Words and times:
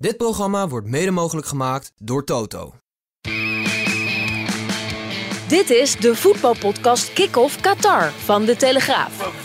Dit 0.00 0.16
programma 0.16 0.68
wordt 0.68 0.86
mede 0.86 1.10
mogelijk 1.10 1.46
gemaakt 1.46 1.92
door 1.96 2.24
Toto. 2.24 2.74
Dit 5.48 5.70
is 5.70 5.96
de 5.96 6.14
voetbalpodcast 6.14 7.12
Kick-Off 7.12 7.60
Qatar 7.60 8.10
van 8.10 8.44
De 8.44 8.56
Telegraaf. 8.56 9.42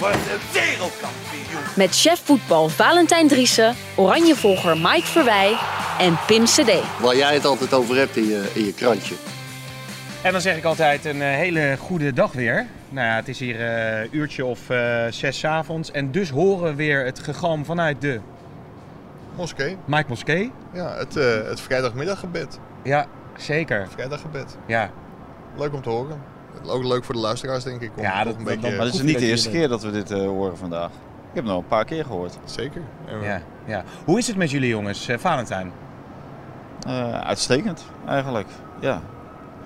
Met 1.76 1.96
chef 1.96 2.20
voetbal 2.24 2.70
Valentijn 2.70 3.28
Driessen, 3.28 3.76
oranjevolger 3.96 4.78
Mike 4.78 5.06
Verwij 5.06 5.58
en 6.00 6.18
Pim 6.28 6.44
CD. 6.44 7.00
Waar 7.02 7.16
jij 7.16 7.34
het 7.34 7.46
altijd 7.46 7.74
over 7.74 7.96
hebt 7.96 8.18
in 8.18 8.28
je, 8.28 8.52
in 8.54 8.66
je 8.66 8.74
krantje. 8.74 9.16
En 10.22 10.32
dan 10.32 10.42
zeg 10.42 10.58
ik 10.58 10.64
altijd 10.64 11.06
een 11.06 11.22
eh, 11.22 11.28
hele 11.28 11.76
goede 11.80 12.14
dag 12.14 12.32
weer. 12.32 12.68
Nou 12.90 13.08
ja, 13.08 13.16
het 13.16 13.28
is 13.28 13.40
hier 13.40 13.60
eh, 13.60 14.02
een 14.02 14.10
uurtje 14.12 14.46
of 14.46 14.70
eh, 14.70 15.06
zes 15.10 15.40
's 15.40 15.44
avonds. 15.44 15.92
En 15.92 16.12
dus 16.12 16.30
horen 16.30 16.64
we 16.64 16.76
weer 16.76 17.06
het 17.06 17.20
gegalm 17.20 17.66
vanuit 17.66 18.02
de 18.02 18.20
Moskee. 19.38 19.78
Mike 19.86 20.06
Moskee. 20.08 20.52
Ja, 20.74 20.94
het, 20.96 21.18
eh, 21.18 21.26
het 21.48 21.60
vrijdagmiddaggebed. 21.62 22.60
Ja, 22.84 23.06
zeker. 23.38 23.88
Vrijdaggebed. 23.90 24.58
Ja, 24.66 24.90
Leuk 25.58 25.74
om 25.74 25.82
te 25.82 25.90
horen. 25.90 26.22
Ook 26.66 26.84
leuk 26.84 27.04
voor 27.04 27.16
de 27.16 27.22
luisteraars, 27.22 27.64
denk 27.64 27.82
ik. 27.82 27.92
Om 27.96 28.04
Ja, 28.04 28.24
dat- 28.24 28.36
een 28.36 28.44
dat- 28.44 28.62
beetje... 28.62 28.76
Maar 28.78 28.86
het 28.86 28.94
is 28.96 29.02
niet 29.02 29.20
de 29.20 29.26
eerste 29.26 29.50
keer 29.50 29.68
dat 29.68 29.84
we 29.84 29.92
dit 29.92 30.12
eh, 30.12 30.20
horen 30.20 30.58
vandaag. 30.58 30.88
Ik 30.90 31.42
heb 31.42 31.44
het 31.44 31.54
nog 31.54 31.58
een 31.58 31.68
paar 31.68 31.86
keer 31.86 32.06
gehoord. 32.06 32.38
Zeker. 32.46 32.82
Ja, 33.22 33.42
ja. 33.66 33.84
Hoe 34.06 34.18
is 34.18 34.28
het 34.28 34.36
met 34.36 34.52
jullie 34.52 34.70
jongens, 34.70 35.08
Eh, 35.08 35.18
Valentijn? 35.18 35.72
Eh, 36.88 37.20
uitstekend, 37.22 37.86
eigenlijk. 38.08 38.48
Ja. 38.80 39.02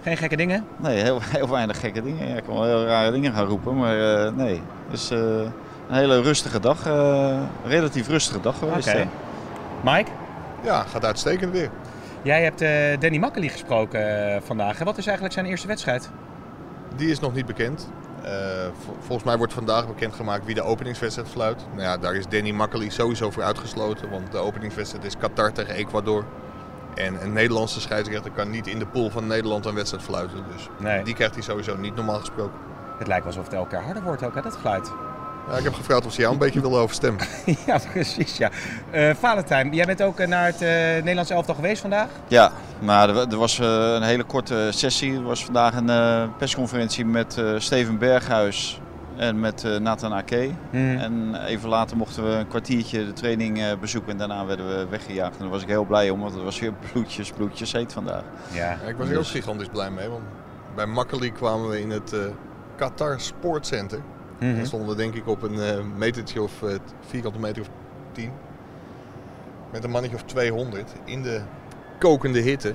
Geen 0.03 0.17
gekke 0.17 0.35
dingen? 0.35 0.65
Nee, 0.77 0.97
heel, 1.01 1.19
heel 1.37 1.49
weinig 1.49 1.79
gekke 1.79 2.01
dingen. 2.01 2.27
Ja, 2.27 2.35
ik 2.35 2.43
kan 2.43 2.53
wel 2.53 2.63
heel 2.63 2.85
rare 2.85 3.11
dingen 3.11 3.33
gaan 3.33 3.45
roepen, 3.45 3.77
maar 3.77 4.25
eh, 4.25 4.31
nee. 4.33 4.61
Dus 4.89 5.11
eh, 5.11 5.19
een 5.19 5.95
hele 5.95 6.21
rustige 6.21 6.59
dag. 6.59 6.85
eh, 6.87 7.39
relatief 7.65 8.07
rustige 8.07 8.39
dag 8.41 8.57
geweest. 8.57 8.87
Oké. 8.89 9.07
Mike, 9.83 10.11
ja, 10.63 10.81
gaat 10.83 11.05
uitstekend 11.05 11.51
weer. 11.51 11.69
jij 12.21 12.43
hebt 12.43 12.61
eh, 12.61 12.99
Danny 12.99 13.17
Makkely 13.17 13.47
gesproken 13.47 14.33
eh, 14.35 14.41
vandaag. 14.41 14.79
Wat 14.79 14.97
is 14.97 15.05
eigenlijk 15.05 15.33
zijn 15.33 15.45
eerste 15.45 15.67
wedstrijd? 15.67 16.09
Die 16.95 17.09
is 17.11 17.19
nog 17.19 17.33
niet 17.33 17.45
bekend. 17.45 17.89
Eh, 18.23 18.31
vol- 18.83 18.95
volgens 18.99 19.23
mij 19.23 19.37
wordt 19.37 19.53
vandaag 19.53 19.87
bekendgemaakt 19.87 20.45
wie 20.45 20.55
de 20.55 20.61
openingswedstrijd 20.61 21.29
fluit. 21.29 21.65
Nou 21.71 21.81
ja, 21.81 21.97
daar 21.97 22.15
is 22.15 22.27
Danny 22.27 22.51
Makkely 22.51 22.89
sowieso 22.89 23.31
voor 23.31 23.43
uitgesloten. 23.43 24.09
Want 24.09 24.31
de 24.31 24.37
openingswedstrijd 24.37 25.05
is 25.05 25.17
Qatar 25.17 25.51
tegen 25.51 25.73
Ecuador. 25.75 26.25
En 26.95 27.23
een 27.23 27.33
Nederlandse 27.33 27.81
scheidsrechter 27.81 28.31
kan 28.31 28.49
niet 28.49 28.67
in 28.67 28.79
de 28.79 28.85
pool 28.87 29.09
van 29.09 29.27
Nederland 29.27 29.65
een 29.65 29.75
wedstrijd 29.75 30.03
fluiten. 30.03 30.43
Dus 30.53 30.69
Nee. 30.77 31.03
die 31.03 31.13
krijgt 31.13 31.33
hij 31.33 31.43
sowieso 31.43 31.77
niet 31.77 31.95
normaal 31.95 32.19
gesproken. 32.19 32.59
Het 32.97 33.07
lijkt 33.07 33.23
wel 33.23 33.33
alsof 33.33 33.45
het 33.49 33.53
elke 33.59 33.69
keer 33.69 33.83
harder 33.83 34.03
wordt 34.03 34.23
ook, 34.23 34.35
hè, 34.35 34.41
dat 34.41 34.55
geluid. 34.55 34.91
Ja, 35.49 35.57
ik 35.57 35.63
heb 35.63 35.73
gevraagd 35.73 36.05
of 36.05 36.13
ze 36.13 36.21
jou 36.21 36.33
een 36.33 36.39
beetje 36.39 36.61
wilden 36.61 36.79
overstemmen. 36.79 37.25
ja, 37.65 37.79
precies, 37.91 38.37
ja. 38.37 38.49
Eh, 38.91 39.15
Valentijn, 39.15 39.73
jij 39.73 39.85
bent 39.85 40.01
ook 40.01 40.19
eh, 40.19 40.27
naar 40.27 40.45
het 40.45 40.61
eh, 40.61 40.69
Nederlands 40.69 41.29
elftal 41.29 41.55
geweest 41.55 41.81
vandaag? 41.81 42.07
Ja, 42.27 42.51
maar 42.79 43.09
er, 43.09 43.15
er 43.31 43.37
was 43.37 43.59
eh, 43.59 43.67
een 43.67 44.01
hele 44.03 44.23
korte 44.23 44.67
sessie. 44.71 45.13
Er 45.15 45.23
was 45.23 45.43
vandaag 45.45 45.75
een 45.75 45.89
eh, 45.89 46.23
persconferentie 46.37 47.05
met 47.05 47.37
eh, 47.37 47.53
Steven 47.57 47.97
Berghuis 47.97 48.81
en 49.17 49.39
met 49.39 49.63
eh, 49.63 49.77
Nathan 49.77 50.13
Ake. 50.13 50.49
Hmm. 50.69 50.97
En 50.97 51.35
even 51.45 51.69
later 51.69 51.97
mochten 51.97 52.23
we 52.23 52.29
een 52.35 52.47
kwartiertje 52.47 53.05
de 53.05 53.13
training 53.13 53.59
eh, 53.61 53.65
bezoeken 53.79 54.11
en 54.11 54.17
daarna 54.17 54.45
werden 54.45 54.67
we 54.67 54.85
weggejaagd. 54.89 55.33
En 55.35 55.39
daar 55.41 55.49
was 55.49 55.61
ik 55.61 55.67
heel 55.67 55.85
blij 55.85 56.09
om, 56.09 56.19
want 56.19 56.33
het 56.33 56.43
was 56.43 56.59
weer 56.59 56.73
bloedjes, 56.91 57.31
bloedjes 57.31 57.71
heet 57.71 57.93
vandaag. 57.93 58.23
Ja. 58.51 58.77
Ja, 58.83 58.87
ik 58.89 58.95
was 58.97 59.09
er 59.09 59.17
ook 59.17 59.25
gigantisch 59.27 59.67
blij 59.71 59.89
mee. 59.91 60.09
Want 60.09 60.23
bij 60.75 60.85
Makkely 60.85 61.29
kwamen 61.29 61.69
we 61.69 61.81
in 61.81 61.89
het 61.89 62.13
eh, 62.13 62.19
Qatar 62.75 63.19
Sportcenter. 63.19 63.99
Mhm. 64.39 64.55
Dan 64.55 64.65
stonden 64.65 64.89
we 64.89 64.95
denk 64.95 65.15
ik 65.15 65.27
op 65.27 65.41
een 65.41 65.59
eh, 65.59 65.83
metertje 65.97 66.41
of 66.41 66.63
eh, 66.63 66.75
vierkante 67.07 67.39
meter 67.39 67.61
of 67.61 67.69
10. 68.11 68.31
Met 69.71 69.83
een 69.83 69.89
mannetje 69.89 70.15
of 70.15 70.23
200 70.23 70.91
in 71.05 71.21
de 71.21 71.41
kokende 71.99 72.39
hitte. 72.39 72.73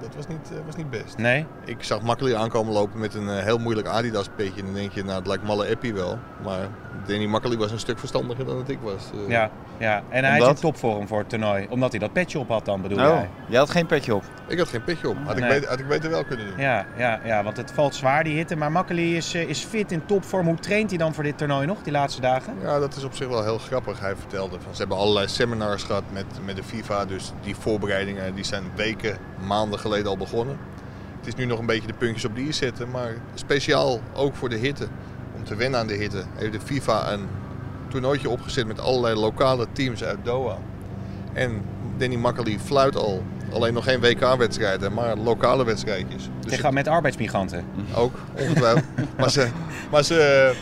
Dat 0.00 0.14
was 0.16 0.26
niet, 0.26 0.50
eh, 0.52 0.56
was 0.66 0.76
niet 0.76 0.90
best. 0.90 1.16
Nee? 1.18 1.46
Ik 1.64 1.82
zag 1.82 2.02
Makkely 2.02 2.34
aankomen 2.34 2.72
lopen 2.72 2.98
met 3.00 3.14
een 3.14 3.28
eh, 3.28 3.42
heel 3.44 3.58
moeilijk 3.58 3.88
Adidas 3.88 4.26
petje. 4.36 4.60
En 4.60 4.64
dan 4.64 4.74
denk 4.74 4.92
je, 4.92 5.04
nou 5.04 5.18
het 5.18 5.26
lijkt 5.26 5.42
Malle 5.44 5.64
Eppie 5.66 5.94
wel. 5.94 6.18
Maar 6.44 6.68
Danny 7.06 7.26
Makkely 7.26 7.56
was 7.56 7.70
een 7.72 7.78
stuk 7.78 7.98
verstandiger 7.98 8.44
dan 8.44 8.56
dat 8.56 8.68
ik 8.68 8.78
was. 8.82 9.10
Eh, 9.14 9.28
Ja, 9.28 9.50
ja. 9.78 10.02
En 10.08 10.24
hij 10.24 10.40
is 10.40 10.46
in 10.46 10.54
topvorm 10.54 11.06
voor 11.06 11.18
het 11.18 11.28
toernooi. 11.28 11.66
Omdat 11.70 11.90
hij 11.90 12.00
dat 12.00 12.12
petje 12.12 12.38
op 12.38 12.48
had 12.48 12.64
dan, 12.64 12.82
bedoel 12.82 12.98
Oh, 12.98 13.04
jij? 13.04 13.28
jij 13.48 13.58
had 13.58 13.70
geen 13.70 13.86
petje 13.86 14.14
op. 14.14 14.24
Ik 14.46 14.58
had 14.58 14.68
geen 14.68 14.84
petje 14.84 15.08
op. 15.08 15.16
Had, 15.24 15.36
ik 15.38 15.48
beter, 15.48 15.68
had 15.68 15.78
ik 15.78 15.88
beter 15.88 16.10
wel 16.10 16.24
kunnen 16.24 16.46
doen. 16.46 16.58
Ja, 16.58 16.86
ja, 16.96 17.20
ja, 17.24 17.42
want 17.42 17.56
het 17.56 17.70
valt 17.72 17.94
zwaar 17.94 18.24
die 18.24 18.36
hitte. 18.36 18.56
Maar 18.56 18.72
Makkely 18.72 19.16
is, 19.16 19.34
is 19.34 19.64
fit 19.64 19.92
in 19.92 20.06
topvorm. 20.06 20.46
Hoe 20.46 20.56
traint 20.58 20.90
hij 20.90 20.98
dan 20.98 21.14
voor 21.14 21.24
dit 21.24 21.38
toernooi 21.38 21.66
nog, 21.66 21.82
die 21.82 21.92
laatste 21.92 22.20
dagen? 22.20 22.54
Ja, 22.62 22.78
dat 22.78 22.96
is 22.96 23.04
op 23.04 23.14
zich 23.14 23.28
wel 23.28 23.42
heel 23.44 23.58
grappig. 23.58 24.00
Hij 24.00 24.16
vertelde 24.16 24.56
van 24.60 24.72
ze 24.74 24.78
hebben 24.80 24.96
allerlei 24.98 25.28
seminars 25.28 25.82
gehad 25.82 26.02
met, 26.12 26.24
met 26.44 26.56
de 26.56 26.62
FIFA. 26.62 27.04
Dus 27.04 27.32
die 27.42 27.56
voorbereidingen 27.56 28.34
die 28.34 28.44
zijn 28.44 28.64
weken, 28.74 29.16
maanden 29.46 29.78
geleden 29.78 29.89
al 29.90 30.16
begonnen. 30.16 30.58
Het 31.18 31.26
is 31.26 31.34
nu 31.34 31.44
nog 31.44 31.58
een 31.58 31.66
beetje 31.66 31.86
de 31.86 31.92
puntjes 31.92 32.24
op 32.24 32.34
de 32.34 32.40
i 32.40 32.52
zetten. 32.52 32.90
Maar 32.90 33.14
speciaal 33.34 34.00
ook 34.14 34.34
voor 34.34 34.48
de 34.48 34.56
hitte, 34.56 34.86
om 35.36 35.44
te 35.44 35.54
wennen 35.54 35.80
aan 35.80 35.86
de 35.86 35.94
hitte, 35.94 36.24
heeft 36.34 36.52
de 36.52 36.60
FIFA 36.60 37.12
een 37.12 37.26
toernooitje 37.88 38.28
opgezet 38.28 38.66
met 38.66 38.80
allerlei 38.80 39.14
lokale 39.14 39.66
teams 39.72 40.04
uit 40.04 40.18
Doha. 40.22 40.58
En 41.32 41.62
Danny 41.98 42.16
Makkely 42.16 42.58
fluit 42.58 42.96
al. 42.96 43.22
Alleen 43.52 43.74
nog 43.74 43.84
geen 43.84 44.00
WK-wedstrijden, 44.00 44.92
maar 44.92 45.16
lokale 45.16 45.64
wedstrijdjes. 45.64 46.28
Dus 46.40 46.70
met 46.70 46.88
arbeidsmigranten. 46.88 47.64
ook, 47.94 48.14
ongetwijfeld. 48.32 48.84
maar 49.18 49.30
ze, 49.30 49.48
maar 49.90 50.04
ze, 50.04 50.52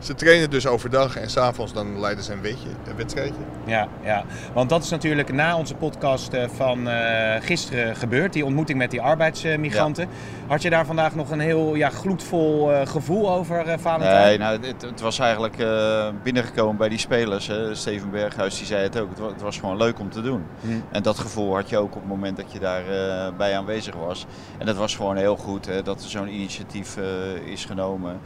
ze 0.00 0.14
trainen 0.14 0.50
dus 0.50 0.66
overdag 0.66 1.16
en 1.16 1.30
s'avonds 1.30 1.72
dan 1.72 2.00
leiden 2.00 2.24
ze 2.24 2.32
een, 2.32 2.42
wetje, 2.42 2.68
een 2.88 2.96
wedstrijdje. 2.96 3.40
Ja, 3.66 3.88
ja, 4.04 4.24
want 4.52 4.68
dat 4.68 4.82
is 4.82 4.90
natuurlijk 4.90 5.32
na 5.32 5.56
onze 5.56 5.74
podcast 5.74 6.32
eh, 6.32 6.48
van 6.48 6.88
eh, 6.88 7.42
gisteren 7.42 7.96
gebeurd. 7.96 8.32
Die 8.32 8.44
ontmoeting 8.44 8.78
met 8.78 8.90
die 8.90 9.02
arbeidsmigranten. 9.02 10.08
Had 10.46 10.62
je 10.62 10.70
daar 10.70 10.86
vandaag 10.86 11.14
nog 11.14 11.30
een 11.30 11.40
heel 11.40 11.74
ja, 11.74 11.90
gloedvol 11.90 12.72
eh, 12.72 12.86
gevoel 12.86 13.30
over, 13.30 13.66
eh 13.66 13.78
Valentijn? 13.78 14.24
Nee, 14.24 14.38
nou, 14.38 14.66
het, 14.66 14.82
het 14.82 15.00
was 15.00 15.18
eigenlijk 15.18 15.58
eh, 15.58 16.08
binnengekomen 16.22 16.76
bij 16.76 16.88
die 16.88 16.98
spelers. 16.98 17.46
Hè. 17.46 17.74
Steven 17.74 18.10
Berghuis 18.10 18.56
die 18.56 18.66
zei 18.66 18.82
het 18.82 18.98
ook. 18.98 19.08
Het 19.08 19.18
was, 19.18 19.32
het 19.32 19.42
was 19.42 19.58
gewoon 19.58 19.76
leuk 19.76 19.98
om 19.98 20.10
te 20.10 20.22
doen. 20.22 20.44
Hm. 20.60 20.68
En 20.90 21.02
dat 21.02 21.18
gevoel 21.18 21.54
had 21.54 21.68
je 21.68 21.78
ook 21.78 21.94
op 21.94 22.00
het 22.00 22.08
moment 22.08 22.36
dat 22.36 22.52
je 22.52 22.58
daar 22.58 22.88
eh, 22.88 23.36
bij 23.36 23.56
aanwezig 23.56 23.94
was. 23.94 24.26
En 24.58 24.66
dat 24.66 24.76
was 24.76 24.96
gewoon 24.96 25.16
heel 25.16 25.36
goed 25.36 25.66
hè, 25.66 25.82
dat 25.82 26.02
er 26.02 26.10
zo'n 26.10 26.28
initiatief 26.28 26.96
eh, 26.96 27.04
is 27.52 27.64
genomen. 27.64 28.20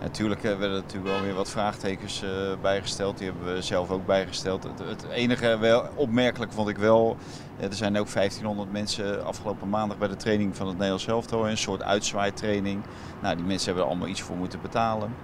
Natuurlijk 0.00 0.44
eh, 0.44 0.50
werden 0.50 0.76
er 0.76 0.82
natuurlijk 0.82 1.12
wel 1.14 1.22
weer 1.22 1.34
wat 1.34 1.50
vraagtekens 1.50 2.22
eh, 2.22 2.30
bijgesteld. 2.62 3.18
Die 3.18 3.26
hebben 3.30 3.54
we 3.54 3.62
zelf 3.62 3.90
ook 3.90 4.06
bijgesteld. 4.06 4.62
Het, 4.84 5.06
enige 5.10 5.58
wel 5.58 5.88
opmerkelijk 5.94 6.52
vond 6.52 6.68
ik 6.68 6.78
wel. 6.78 7.16
eh, 7.58 7.64
Er 7.66 7.74
zijn 7.74 7.98
ook 7.98 8.12
1500 8.12 8.72
mensen 8.72 9.24
afgelopen 9.24 9.68
maandag 9.68 9.98
bij 9.98 10.08
de 10.08 10.16
training 10.16 10.56
van 10.56 10.66
het 10.66 10.74
Nederlands 10.74 11.06
elftal. 11.06 11.48
Een 11.48 11.58
soort 11.58 11.82
uitzwaaitraining. 11.82 12.82
Nou, 13.22 13.36
die 13.36 13.44
mensen 13.44 13.66
hebben 13.66 13.84
er 13.84 13.90
allemaal 13.90 14.08
iets 14.08 14.20
voor 14.22 14.36
moeten 14.36 14.60
betalen. 14.62 15.14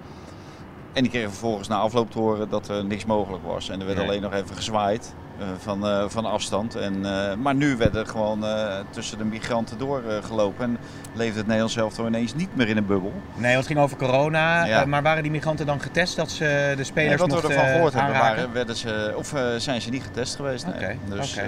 En 0.93 1.01
die 1.01 1.11
kregen 1.11 1.29
vervolgens 1.29 1.67
na 1.67 1.77
afloop 1.77 2.11
te 2.11 2.19
horen 2.19 2.49
dat 2.49 2.67
er 2.67 2.85
niks 2.85 3.05
mogelijk 3.05 3.43
was. 3.43 3.69
En 3.69 3.79
er 3.79 3.85
werd 3.85 3.97
Nee. 3.97 4.07
alleen 4.07 4.21
nog 4.21 4.33
even 4.33 4.55
gezwaaid 4.55 5.13
van, 5.57 5.87
eh, 5.87 6.03
van 6.07 6.25
afstand. 6.25 6.75
En, 6.75 7.05
eh, 7.05 7.35
maar 7.35 7.55
nu 7.55 7.75
werd 7.77 7.95
er 7.95 8.05
gewoon 8.07 8.45
eh, 8.45 8.75
tussen 8.89 9.17
de 9.17 9.23
migranten 9.23 9.77
doorgelopen. 9.77 10.63
en 10.65 10.77
leefde 11.13 11.37
het 11.37 11.45
Nederlands 11.45 11.75
elftal 11.77 12.07
ineens 12.07 12.35
niet 12.35 12.55
meer 12.55 12.67
in 12.67 12.77
een 12.77 12.85
bubbel. 12.85 13.13
Nee, 13.35 13.45
want 13.53 13.55
het 13.57 13.67
ging 13.67 13.79
over 13.79 13.97
corona. 13.97 14.65
Ja. 14.65 14.81
eh, 14.81 14.85
maar 14.87 15.01
waren 15.03 15.23
die 15.23 15.31
migranten 15.31 15.65
dan 15.65 15.81
getest 15.81 16.15
dat 16.15 16.31
ze 16.31 16.73
de 16.77 16.83
spelers 16.83 17.21
En 17.21 17.27
wat 17.29 17.41
we 17.41 17.47
ervan 17.47 17.65
gehoord 17.65 17.93
eh, 17.93 17.99
hebben, 17.99 18.19
waren, 18.19 18.53
werden 18.53 18.75
ze, 18.75 19.13
of 19.17 19.33
eh, 19.33 19.41
zijn 19.57 19.81
ze 19.81 19.89
niet 19.89 20.03
getest 20.03 20.35
geweest. 20.35 20.65
Nee. 20.65 20.75
Oké, 20.75 20.95
Dus, 21.09 21.37
eh, 21.37 21.45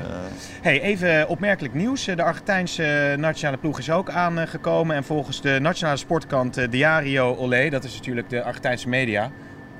Hey, 0.61 0.81
even 0.81 1.27
opmerkelijk 1.27 1.73
nieuws. 1.73 2.05
De 2.05 2.23
Argentijnse 2.23 3.15
nationale 3.17 3.57
ploeg 3.57 3.79
is 3.79 3.89
ook 3.91 4.09
aangekomen. 4.09 4.95
En 4.95 5.03
volgens 5.03 5.41
de 5.41 5.57
nationale 5.61 5.97
sportkant 5.97 6.57
eh, 6.57 6.69
Diario 6.69 7.35
Olé, 7.35 7.69
dat 7.69 7.83
is 7.83 7.95
natuurlijk 7.95 8.29
de 8.29 8.43
Argentijnse 8.43 8.89
media. 8.89 9.31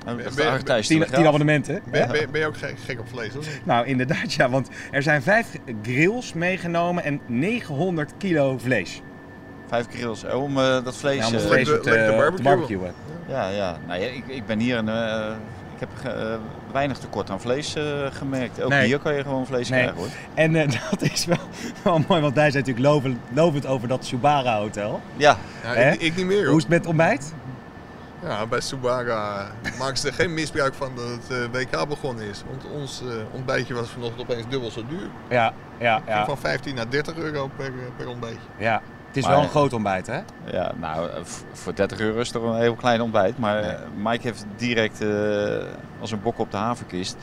Dat 0.08 0.18
ben- 0.18 0.26
is 0.26 0.36
de 0.36 0.46
Argentijnse 0.48 0.94
Tien, 0.94 1.06
tien 1.12 1.26
abonnementen. 1.26 1.82
Ben, 1.92 2.02
je- 2.02 2.08
ben, 2.08 2.20
je- 2.20 2.28
ben 2.28 2.42
je 2.42 2.48
ook 2.48 2.58
gek, 2.58 2.76
gek 2.86 3.00
op 3.00 3.08
vlees? 3.10 3.34
Niet? 3.34 3.62
Nou, 3.64 3.86
inderdaad, 3.86 4.34
ja. 4.34 4.50
Want 4.50 4.70
er 4.92 5.04
zijn 5.04 5.22
vijf 5.22 5.48
grills 5.82 6.34
meegenomen 6.34 7.04
en 7.04 7.20
900 7.26 8.12
kilo 8.18 8.58
vlees. 8.58 9.02
Vijf 9.68 9.86
grills 9.90 10.24
om 10.26 10.58
eh, 10.58 10.84
dat 10.84 10.96
vlees. 10.98 11.18
Ja, 11.18 11.28
om 11.28 11.34
het 11.34 11.42
eh, 11.44 11.50
vlees 11.50 11.72
op 11.72 11.82
te, 11.84 12.14
barbecuen. 12.18 12.44
barbecuen. 12.44 12.94
Ja, 13.28 13.50
ja. 13.50 13.78
Nou, 13.88 14.00
ja 14.02 14.08
ik, 14.08 14.24
ik 14.28 14.46
ben 14.46 14.60
hier 14.60 14.78
en 14.78 14.90
eh, 14.90 15.32
ik 15.74 15.80
heb 15.80 15.90
ge- 16.02 16.10
eh, 16.10 16.36
weinig 16.72 16.98
tekort 16.98 17.30
aan 17.30 17.42
vlees 17.42 17.76
eh, 17.76 17.84
gemerkt. 18.12 18.62
Ook 18.62 18.70
Nee. 18.70 18.86
hier 18.86 19.00
kan 19.00 19.14
je 19.16 19.22
gewoon 19.22 19.46
vlees 19.46 19.70
Nee. 19.70 19.80
krijgen 19.80 19.98
hoor. 20.02 20.08
En 20.34 20.56
eh, 20.56 20.68
dat 20.90 21.02
is 21.02 21.26
wel, 21.26 21.38
wel 21.84 22.00
mooi, 22.08 22.22
want 22.22 22.36
wij 22.36 22.52
zijn 22.52 22.64
natuurlijk 22.66 22.94
lovend, 22.94 23.18
lovend 23.34 23.66
over 23.66 23.88
dat 23.88 24.06
Subara 24.06 24.58
Hotel. 24.60 25.02
Ja, 25.18 25.38
Ja, 25.64 25.74
ik, 25.74 26.02
ik 26.02 26.16
niet 26.16 26.26
meer 26.26 26.38
Hoe 26.38 26.46
hoor. 26.48 26.56
is 26.58 26.64
het 26.64 26.72
met 26.72 26.86
ontbijt? 26.86 27.34
Ja, 28.24 28.46
bij 28.46 28.62
Subaga 28.62 29.48
maken 29.80 29.98
ze 29.98 30.08
er 30.08 30.14
geen 30.14 30.34
misbruik 30.34 30.74
van 30.74 30.92
dat 30.96 31.06
het 31.10 31.32
eh, 31.32 31.62
WK 31.62 31.88
begonnen 31.88 32.26
is. 32.26 32.44
Want 32.50 32.66
ons 32.74 33.02
eh, 33.02 33.08
ontbijtje 33.32 33.74
was 33.74 33.90
vanochtend 33.90 34.22
opeens 34.22 34.46
dubbel 34.50 34.72
zo 34.72 34.84
duur. 34.90 35.10
Ja, 35.30 35.54
ja, 35.80 35.96
Ging 35.96 36.08
ja. 36.08 36.26
Van 36.26 36.38
15 36.38 36.76
naar 36.76 36.90
30 36.90 37.16
euro 37.18 37.50
per, 37.56 37.72
per 37.98 38.08
ontbijtje. 38.08 38.40
ja. 38.58 38.82
Het 39.08 39.18
is 39.18 39.24
Maar- 39.24 39.32
wel 39.34 39.44
een 39.44 39.50
groot 39.50 39.74
ontbijt, 39.74 40.08
hè? 40.08 40.20
ja 40.46 40.72
nou, 40.76 41.10
eh, 41.10 41.16
voor 41.54 41.76
30 41.76 42.00
euro 42.00 42.20
is 42.20 42.32
toch 42.32 42.44
een 42.44 42.56
heel 42.60 42.76
klein 42.76 43.02
ontbijt. 43.02 43.38
Maar 43.38 43.62
Nee. 43.62 43.70
eh, 43.72 43.80
Mike 44.04 44.22
heeft 44.28 44.46
direct 44.56 45.02
eh, 45.02 45.10
als 46.00 46.12
een 46.12 46.22
bok 46.22 46.40
op 46.40 46.52
de 46.52 46.58
havenkist. 46.58 47.16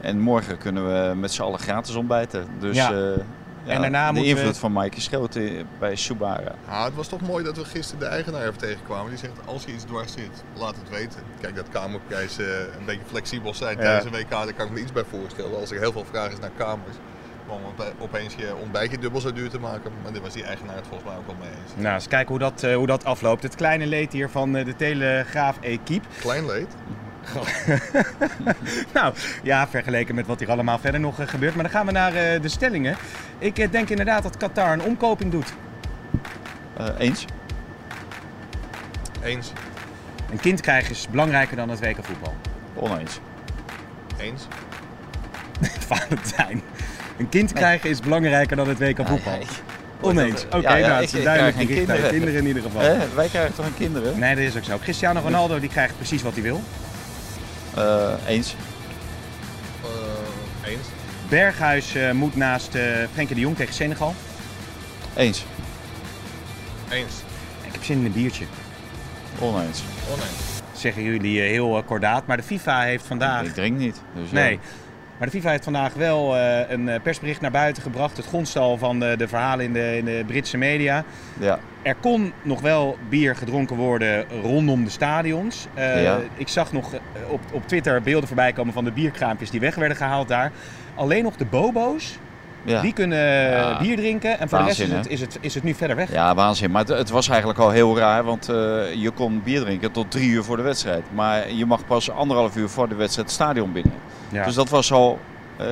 En 0.00 0.18
morgen 0.20 0.58
kunnen 0.58 0.86
we 1.08 1.14
met 1.14 1.32
z'n 1.32 1.42
allen 1.42 1.58
gratis 1.58 1.94
ontbijten. 1.94 2.46
Dus 2.58 2.76
Ja. 2.76 2.92
eh, 2.92 2.98
ja, 3.64 3.72
En 3.72 3.80
daarna 3.80 4.12
de 4.12 4.20
we- 4.20 4.26
invloed 4.26 4.58
van 4.58 4.72
Mike 4.72 5.00
groot 5.00 5.36
eh, 5.36 5.64
bij 5.78 5.96
Subara. 5.96 6.52
Ja, 6.68 6.84
het 6.84 6.94
was 6.94 7.08
toch 7.08 7.20
mooi 7.20 7.44
dat 7.44 7.56
we 7.56 7.64
gisteren 7.64 8.00
de 8.00 8.06
eigenaar 8.06 8.42
even 8.42 8.58
tegenkwamen. 8.58 9.08
Die 9.10 9.18
zegt, 9.18 9.32
als 9.44 9.64
je 9.64 9.72
iets 9.72 9.84
dwars 9.84 10.12
zit, 10.12 10.42
laat 10.56 10.76
het 10.76 10.88
weten. 10.88 11.20
Kijk, 11.40 11.56
dat 11.56 11.68
kamerprijzen 11.68 12.44
eh, 12.44 12.76
een 12.78 12.84
beetje 12.84 13.04
flexibel 13.06 13.54
zijn 13.54 13.76
Ja. 13.76 13.82
tijdens 13.82 14.04
een 14.04 14.12
WK, 14.20 14.30
daar 14.30 14.52
kan 14.52 14.66
ik 14.66 14.72
me 14.72 14.80
iets 14.80 14.92
bij 14.92 15.04
voorstellen. 15.10 15.60
Als 15.60 15.70
er 15.70 15.78
heel 15.78 15.92
veel 15.92 16.04
vraag 16.10 16.30
is 16.32 16.38
naar 16.38 16.50
kamers, 16.56 16.96
om 17.46 17.60
ope- 17.66 17.92
opeens 17.98 18.34
je 18.34 18.54
ontbijtje 18.62 18.98
dubbel 18.98 19.20
zo 19.20 19.32
duur 19.32 19.50
te 19.50 19.58
maken. 19.58 19.92
Maar 20.02 20.12
daar 20.12 20.22
was 20.22 20.32
die 20.32 20.44
eigenaar 20.44 20.76
het 20.76 20.86
volgens 20.86 21.08
mij 21.10 21.18
ook 21.18 21.26
wel 21.26 21.36
mee 21.40 21.48
eens. 21.48 21.72
Nou, 21.76 21.94
eens 21.94 22.08
kijken 22.08 22.28
hoe 22.28 22.38
dat, 22.38 22.62
eh, 22.62 22.74
hoe 22.76 22.86
dat 22.86 23.04
afloopt. 23.04 23.42
Het 23.42 23.54
kleine 23.54 23.86
leed 23.86 24.12
hier 24.12 24.28
van 24.28 24.56
eh, 24.56 24.64
de 24.64 24.76
Telegraaf-equipe. 24.76 26.06
Klein 26.20 26.46
leed. 26.46 26.68
Nou, 28.94 29.14
ja, 29.42 29.68
vergeleken 29.68 30.14
met 30.14 30.26
wat 30.26 30.38
hier 30.38 30.50
allemaal 30.50 30.78
verder 30.78 31.00
nog 31.00 31.20
eh, 31.20 31.28
gebeurt. 31.28 31.54
Maar 31.54 31.62
dan 31.62 31.72
gaan 31.72 31.86
we 31.86 31.92
naar 31.92 32.14
eh, 32.14 32.42
de 32.42 32.48
stellingen. 32.48 32.96
Ik 33.38 33.58
eh, 33.58 33.70
denk 33.70 33.88
inderdaad 33.88 34.22
dat 34.22 34.36
Qatar 34.36 34.72
een 34.72 34.82
omkoping 34.82 35.30
doet. 35.30 35.52
Eh, 36.76 36.86
eens? 36.98 37.24
Eens. 39.22 39.52
Een 40.30 40.40
kind 40.40 40.60
krijgen 40.60 40.90
is 40.90 41.08
belangrijker 41.10 41.56
dan 41.56 41.68
het 41.68 41.80
WK 41.80 41.96
voetbal. 42.04 42.34
Oneens. 42.74 43.20
Eens. 44.18 44.46
Valentijn. 45.88 46.62
Een 47.18 47.28
kind 47.28 47.52
krijgen 47.52 47.90
is 47.90 48.00
belangrijker 48.00 48.56
dan 48.56 48.68
het 48.68 48.78
WK 48.78 48.96
voetbal. 49.06 49.36
nee. 49.38 49.46
Oneens. 50.00 50.44
Oké, 50.44 50.56
Ja, 50.56 50.76
ja, 50.76 50.88
nou, 50.88 51.00
het 51.00 51.14
is 51.14 51.24
duidelijk 51.24 51.56
geen 51.56 51.66
kinderen. 51.66 52.10
kinderen 52.10 52.36
in 52.36 52.46
ieder 52.46 52.62
geval. 52.62 52.80
Hè? 52.80 53.14
Wij 53.14 53.28
krijgen 53.28 53.54
toch 53.54 53.64
geen 53.64 53.74
kinderen? 53.74 54.18
Nee, 54.18 54.34
dat 54.34 54.44
is 54.44 54.56
ook 54.56 54.64
zo. 54.64 54.78
Cristiano 54.78 55.20
Ronaldo 55.20 55.60
die 55.60 55.68
krijgt 55.68 55.96
precies 55.96 56.22
wat 56.22 56.32
hij 56.32 56.42
wil. 56.42 56.60
Eh, 57.76 58.12
eens. 58.26 58.54
Eh, 59.82 60.70
eens. 60.70 60.86
Berghuis 61.28 61.94
eh, 61.94 62.10
moet 62.12 62.36
naast 62.36 62.74
eh 62.74 62.82
Frenkie 63.12 63.34
de 63.34 63.40
Jong 63.40 63.56
tegen 63.56 63.74
Senegal. 63.74 64.14
Eens. 65.16 65.44
Eens. 66.90 67.12
Ik 67.66 67.72
heb 67.72 67.84
zin 67.84 67.98
in 67.98 68.04
een 68.04 68.12
biertje. 68.12 68.44
Oneens. 69.38 69.82
Oneens. 70.12 70.60
Zeggen 70.72 71.02
jullie 71.02 71.40
heel 71.40 71.82
kordaat. 71.86 72.26
Maar 72.26 72.36
de 72.36 72.42
FIFA 72.42 72.82
heeft 72.82 73.06
vandaag... 73.06 73.44
Ik 73.44 73.54
drink 73.54 73.78
niet. 73.78 74.00
Dus, 74.14 74.30
Nee. 74.30 74.52
ja. 74.52 74.58
Maar 75.20 75.28
de 75.28 75.34
FIFA 75.36 75.50
heeft 75.50 75.64
vandaag 75.64 75.94
wel 75.94 76.36
eh, 76.36 76.70
een 76.70 76.88
eh, 76.88 77.00
persbericht 77.02 77.40
naar 77.40 77.50
buiten 77.50 77.82
gebracht. 77.82 78.16
Het 78.16 78.26
grondstal 78.26 78.76
van 78.78 79.00
de, 79.00 79.14
de 79.18 79.28
verhalen 79.28 79.64
in 79.64 79.72
de, 79.72 79.96
in 79.96 80.04
de 80.04 80.22
Britse 80.26 80.56
media. 80.56 81.04
Ja. 81.38 81.58
Er 81.82 81.94
kon 81.94 82.32
nog 82.42 82.60
wel 82.60 82.96
bier 83.08 83.36
gedronken 83.36 83.76
worden 83.76 84.24
rondom 84.42 84.84
de 84.84 84.90
stadions. 84.90 85.66
Eh, 85.74 86.02
Ja. 86.02 86.18
Ik 86.36 86.48
zag 86.48 86.72
nog 86.72 86.92
eh, 86.94 87.00
op, 87.28 87.40
op 87.52 87.66
Twitter 87.68 88.02
beelden 88.02 88.26
voorbij 88.26 88.52
komen 88.52 88.72
van 88.72 88.84
de 88.84 88.90
bierkraampjes 88.92 89.50
die 89.50 89.60
weg 89.60 89.74
werden 89.74 89.96
gehaald 89.96 90.28
daar. 90.28 90.52
Alleen 90.94 91.22
nog 91.22 91.36
de 91.36 91.44
bobo's, 91.44 92.18
Ja. 92.64 92.80
die 92.80 92.92
kunnen 92.92 93.18
Ja. 93.50 93.78
bier 93.78 93.96
drinken. 93.96 94.38
En 94.38 94.48
voor 94.48 94.58
de 94.58 94.64
rest 94.64 94.80
is 94.80 94.90
het, 94.90 95.06
is, 95.08 95.20
het, 95.20 95.38
is 95.40 95.54
het 95.54 95.62
nu 95.64 95.74
verder 95.74 95.96
weg. 95.96 96.12
Ja, 96.12 96.34
waanzin. 96.34 96.70
Maar 96.70 96.80
het, 96.84 96.98
het 96.98 97.10
was 97.10 97.28
eigenlijk 97.28 97.58
al 97.58 97.70
heel 97.70 97.98
raar, 97.98 98.24
want 98.24 98.48
eh, 98.48 98.54
je 98.94 99.10
kon 99.14 99.42
bier 99.44 99.60
drinken 99.60 99.90
tot 99.92 100.10
drie 100.10 100.30
uur 100.30 100.44
voor 100.44 100.56
de 100.56 100.62
wedstrijd. 100.62 101.02
Maar 101.14 101.52
je 101.52 101.66
mag 101.66 101.86
pas 101.86 102.10
anderhalf 102.10 102.56
uur 102.56 102.68
voor 102.68 102.88
de 102.88 102.94
wedstrijd 102.94 103.26
het 103.26 103.36
stadion 103.36 103.72
binnen. 103.72 103.92
Dus 104.30 104.54
dat 104.54 104.68
was 104.68 104.92
al, 104.92 105.18
eh, 105.56 105.66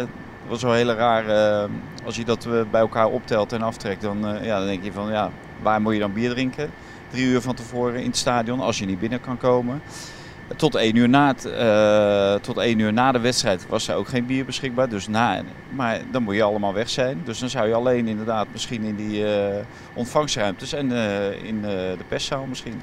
was 0.49 0.65
al 0.65 0.73
heel 0.73 0.93
raar. 0.93 1.29
eh, 1.29 1.69
als 2.05 2.17
je 2.17 2.25
dat 2.25 2.47
eh, 2.47 2.53
bij 2.71 2.81
elkaar 2.81 3.07
optelt 3.07 3.53
en 3.53 3.63
aftrekt, 3.63 4.03
dan, 4.03 4.39
ja, 4.43 4.59
dan 4.59 4.67
denk 4.67 4.85
je 4.85 4.93
van 4.93 5.11
ja, 5.11 5.31
waar 5.63 5.81
moet 5.81 5.93
je 5.93 6.01
dan 6.01 6.13
bier 6.13 6.31
drinken? 6.31 6.71
Drie 7.11 7.25
uur 7.25 7.41
van 7.41 7.55
tevoren 7.55 8.01
in 8.01 8.07
het 8.07 8.17
stadion, 8.17 8.61
als 8.61 8.79
je 8.79 8.87
niet 8.87 9.01
binnen 9.01 9.21
kan 9.21 9.37
komen. 9.37 9.83
Tot 10.57 10.75
één, 10.75 10.97
uur 10.97 11.09
na 11.09 11.35
het, 11.37 11.43
tot 12.43 12.57
één 12.57 12.79
uur 12.79 12.93
na 12.93 13.13
de 13.13 13.19
wedstrijd 13.19 13.67
was 13.69 13.89
er 13.89 13.95
ook 13.95 14.09
geen 14.09 14.27
bier 14.27 14.45
beschikbaar. 14.45 14.89
Dus 14.89 15.09
na, 15.09 15.43
maar 15.71 16.01
dan 16.11 16.23
moet 16.23 16.35
je 16.35 16.43
allemaal 16.43 16.73
weg 16.75 16.89
zijn. 16.89 17.21
Dus 17.25 17.39
dan 17.39 17.49
zou 17.49 17.69
je 17.69 17.75
alleen 17.75 18.09
inderdaad 18.09 18.47
misschien 18.53 18.83
in 18.83 18.97
die 18.97 19.25
ontvangstruimtes 19.95 20.73
en 20.73 20.93
in 21.43 21.63
de 21.63 22.05
perszaal 22.09 22.47
misschien. 22.47 22.81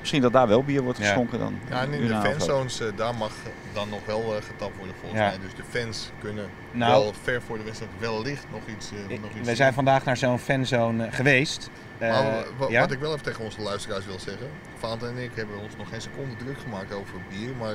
Misschien 0.00 0.22
dat 0.22 0.32
daar 0.32 0.48
wel 0.48 0.64
bier 0.64 0.82
wordt 0.82 0.98
Ja. 0.98 1.04
geschonken 1.04 1.38
dan. 1.38 1.58
Ja, 1.68 1.82
en 1.82 1.92
in 1.92 2.06
de 2.06 2.20
fanzones, 2.20 2.80
eh, 2.80 2.86
daar 2.96 3.14
mag 3.14 3.32
dan 3.72 3.88
nog 3.88 4.00
wel 4.06 4.36
eh, 4.36 4.42
getapt 4.42 4.76
worden 4.76 4.94
volgens 5.00 5.20
Ja. 5.20 5.26
mij. 5.28 5.38
Dus 5.38 5.54
de 5.54 5.78
fans 5.80 6.10
kunnen 6.20 6.46
Nou. 6.72 6.90
wel 7.02 7.12
ver 7.22 7.42
voor 7.42 7.58
de 7.58 7.64
wedstrijd 7.64 7.92
wellicht 7.98 8.44
nog 8.52 8.60
iets, 8.76 8.90
eh, 8.90 9.18
nog 9.20 9.30
iets 9.38 9.48
We 9.48 9.54
zijn 9.54 9.72
vandaag 9.72 10.04
naar 10.04 10.16
zo'n 10.16 10.38
fanzone 10.38 11.10
geweest. 11.10 11.70
Eh, 11.98 12.08
Maar 12.10 12.44
wa- 12.58 12.68
ja? 12.68 12.80
wat 12.80 12.90
ik 12.92 12.98
wel 12.98 13.12
even 13.12 13.24
tegen 13.24 13.44
onze 13.44 13.60
luisteraars 13.60 14.06
wil 14.06 14.18
zeggen. 14.18 14.46
Valentijn 14.78 15.16
en 15.16 15.22
ik 15.22 15.30
hebben 15.34 15.58
ons 15.58 15.76
nog 15.76 15.88
geen 15.88 16.00
seconde 16.00 16.36
druk 16.36 16.58
gemaakt 16.58 16.92
over 16.94 17.14
bier. 17.28 17.50
Maar 17.58 17.74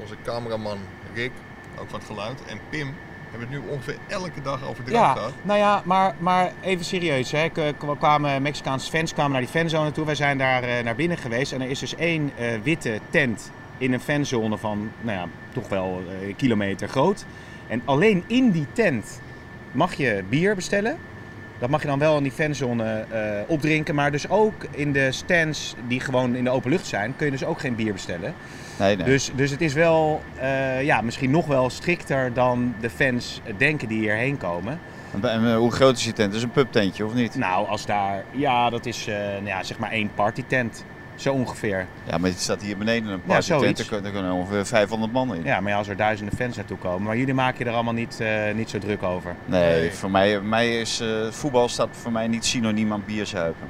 onze 0.00 0.14
cameraman 0.24 0.78
Rick, 1.14 1.32
ook 1.78 1.88
van 1.88 1.98
het 1.98 2.08
geluid, 2.08 2.44
en 2.46 2.58
Pim 2.70 2.94
hebben 3.30 3.48
het 3.48 3.64
nu 3.64 3.70
ongeveer 3.72 3.96
elke 4.06 4.42
dag 4.42 4.68
over 4.68 4.84
drank 4.84 5.04
Ja, 5.04 5.12
gehad. 5.12 5.32
nou 5.42 5.58
ja, 5.58 5.82
maar, 5.84 6.14
maar 6.18 6.52
even 6.60 6.84
serieus. 6.84 7.30
Hè. 7.30 7.48
Kwamen 7.98 8.42
Mexicaanse 8.42 8.90
fans 8.90 9.12
kwamen 9.12 9.32
naar 9.32 9.40
die 9.40 9.50
fanzone 9.50 9.92
toe. 9.92 10.04
Wij 10.04 10.14
zijn 10.14 10.38
daar 10.38 10.62
eh, 10.62 10.84
naar 10.84 10.94
binnen 10.94 11.18
geweest. 11.18 11.52
En 11.52 11.60
er 11.60 11.70
is 11.70 11.78
dus 11.78 11.94
één 11.94 12.30
eh, 12.36 12.46
witte 12.62 12.98
tent 13.10 13.50
in 13.78 13.92
een 13.92 14.00
fanzone 14.00 14.58
van, 14.58 14.90
nou 15.00 15.18
ja, 15.18 15.26
toch 15.52 15.68
wel 15.68 16.02
eh, 16.08 16.34
kilometer 16.36 16.88
groot. 16.88 17.24
En 17.68 17.82
alleen 17.84 18.24
in 18.26 18.50
die 18.50 18.66
tent 18.72 19.20
mag 19.72 19.94
je 19.94 20.24
bier 20.28 20.54
bestellen. 20.54 20.98
Dat 21.58 21.68
mag 21.70 21.82
je 21.82 21.88
dan 21.88 21.98
wel 21.98 22.16
in 22.16 22.22
die 22.22 22.32
fanzone 22.32 23.04
opdrinken. 23.46 23.94
Maar 23.94 24.10
dus 24.10 24.28
ook 24.28 24.64
in 24.70 24.92
de 24.92 25.12
stands 25.12 25.74
die 25.88 26.00
gewoon 26.00 26.34
in 26.34 26.44
de 26.44 26.50
open 26.50 26.70
lucht 26.70 26.86
zijn, 26.86 27.16
kun 27.16 27.26
je 27.26 27.32
dus 27.32 27.44
ook 27.44 27.60
geen 27.60 27.74
bier 27.74 27.92
bestellen. 27.92 28.34
Nee, 28.78 28.96
nee. 28.96 29.06
Dus, 29.06 29.30
dus 29.34 29.50
het 29.50 29.60
is 29.60 29.72
wel, 29.72 30.20
eh, 30.40 30.82
ja, 30.82 31.00
misschien 31.00 31.30
nog 31.30 31.46
wel 31.46 31.70
strikter 31.70 32.32
dan 32.32 32.74
de 32.80 32.90
fans 32.90 33.40
denken 33.56 33.88
die 33.88 33.98
hierheen 33.98 34.36
komen. 34.36 34.78
En, 35.22 35.46
eh, 35.50 35.56
hoe 35.56 35.72
groot 35.72 35.96
is 35.96 36.04
je 36.04 36.12
tent? 36.12 36.34
is 36.34 36.42
een 36.42 36.50
pubtentje 36.50 37.04
of 37.04 37.14
niet? 37.14 37.34
Nou, 37.34 37.68
als 37.68 37.86
daar, 37.86 38.24
ja, 38.30 38.70
dat 38.70 38.86
is 38.86 39.06
eh, 39.06 39.14
nou 39.16 39.46
ja, 39.46 39.62
zeg 39.62 39.78
maar 39.78 39.90
één 39.90 40.10
partytent. 40.14 40.84
Zo 41.14 41.32
ongeveer. 41.32 41.86
Ja, 42.04 42.18
maar 42.18 42.30
het 42.30 42.38
staat 42.40 42.62
hier 42.62 42.76
beneden 42.78 43.04
een 43.08 43.20
Ja, 43.24 43.32
partytent. 43.32 43.60
zoiets. 43.60 43.78
daar, 43.80 43.88
kun- 43.88 44.02
daar 44.02 44.12
kunnen 44.12 44.32
ongeveer 44.32 44.66
500 44.66 45.12
man 45.12 45.34
in. 45.34 45.44
Ja, 45.44 45.60
maar 45.60 45.70
ja, 45.72 45.78
als 45.78 45.88
er 45.88 45.96
duizenden 45.96 46.36
fans 46.36 46.56
naartoe 46.56 46.76
komen. 46.78 47.02
Maar 47.02 47.16
jullie 47.16 47.34
maken 47.34 47.58
je 47.58 47.64
er 47.64 47.74
allemaal 47.74 47.92
niet, 47.94 48.22
niet 48.54 48.70
zo 48.70 48.78
druk 48.78 49.02
over. 49.02 49.34
Nee, 49.44 49.80
Nee. 49.80 49.92
voor 49.92 50.10
mij, 50.10 50.40
mij 50.40 50.80
is 50.80 51.02
voetbal 51.30 51.68
staat 51.68 51.88
voor 51.90 52.12
mij 52.12 52.28
niet 52.28 52.44
synoniem 52.44 52.92
aan 52.92 53.02
bierzuipen. 53.06 53.66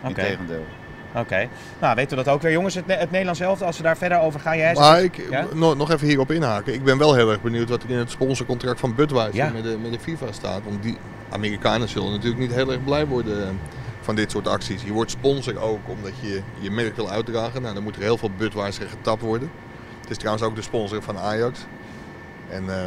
Oké, 0.00 0.08
Integendeel. 0.08 0.64
Oké. 1.14 1.48
Nou, 1.80 1.94
weten 1.94 2.16
we 2.16 2.24
dat 2.24 2.34
ook 2.34 2.42
weer. 2.42 2.52
Jongens, 2.52 2.74
het, 2.74 2.84
het 2.86 3.10
Nederlands 3.10 3.40
elftal, 3.40 3.66
als 3.66 3.76
we 3.76 3.82
daar 3.82 3.96
verder 3.96 4.20
over 4.20 4.40
gaan. 4.40 4.56
Jij 4.56 4.74
Maar 4.74 5.02
ik, 5.02 5.26
Ja? 5.30 5.46
nog, 5.54 5.76
nog 5.76 5.90
even 5.90 6.06
hierop 6.06 6.30
inhaken. 6.30 6.74
Ik 6.74 6.84
ben 6.84 6.98
wel 6.98 7.14
heel 7.14 7.30
erg 7.30 7.42
benieuwd 7.42 7.68
wat 7.68 7.82
er 7.82 7.90
in 7.90 7.98
het 7.98 8.10
sponsorcontract 8.10 8.80
van 8.80 8.94
Budweiser 8.94 9.34
Ja. 9.36 9.50
met, 9.50 9.62
de, 9.62 9.78
met 9.82 9.92
de 9.92 9.98
FIFA 10.00 10.32
staat. 10.32 10.60
Want 10.64 10.82
die 10.82 10.96
Amerikanen 11.30 11.88
zullen 11.88 12.10
natuurlijk 12.10 12.40
niet 12.40 12.54
heel 12.54 12.70
erg 12.72 12.84
blij 12.84 13.06
worden 13.06 13.42
eh, 13.42 13.48
van 14.00 14.14
dit 14.14 14.30
soort 14.30 14.48
acties. 14.48 14.82
Je 14.82 14.92
wordt 14.92 15.10
sponsor 15.10 15.58
ook 15.60 15.80
omdat 15.88 16.12
je 16.20 16.42
je 16.58 16.70
merk 16.70 16.96
wil 16.96 17.10
uitdragen. 17.10 17.62
Nou, 17.62 17.74
dan 17.74 17.82
moet 17.82 17.96
er 17.96 18.02
heel 18.02 18.16
veel 18.18 18.30
Budweiser 18.36 18.88
getapt 18.88 19.22
worden. 19.22 19.50
Het 20.00 20.10
is 20.10 20.16
trouwens 20.16 20.44
ook 20.44 20.54
de 20.56 20.62
sponsor 20.62 21.02
van 21.02 21.18
Ajax. 21.18 21.66
En 22.48 22.62
eh, 22.68 22.86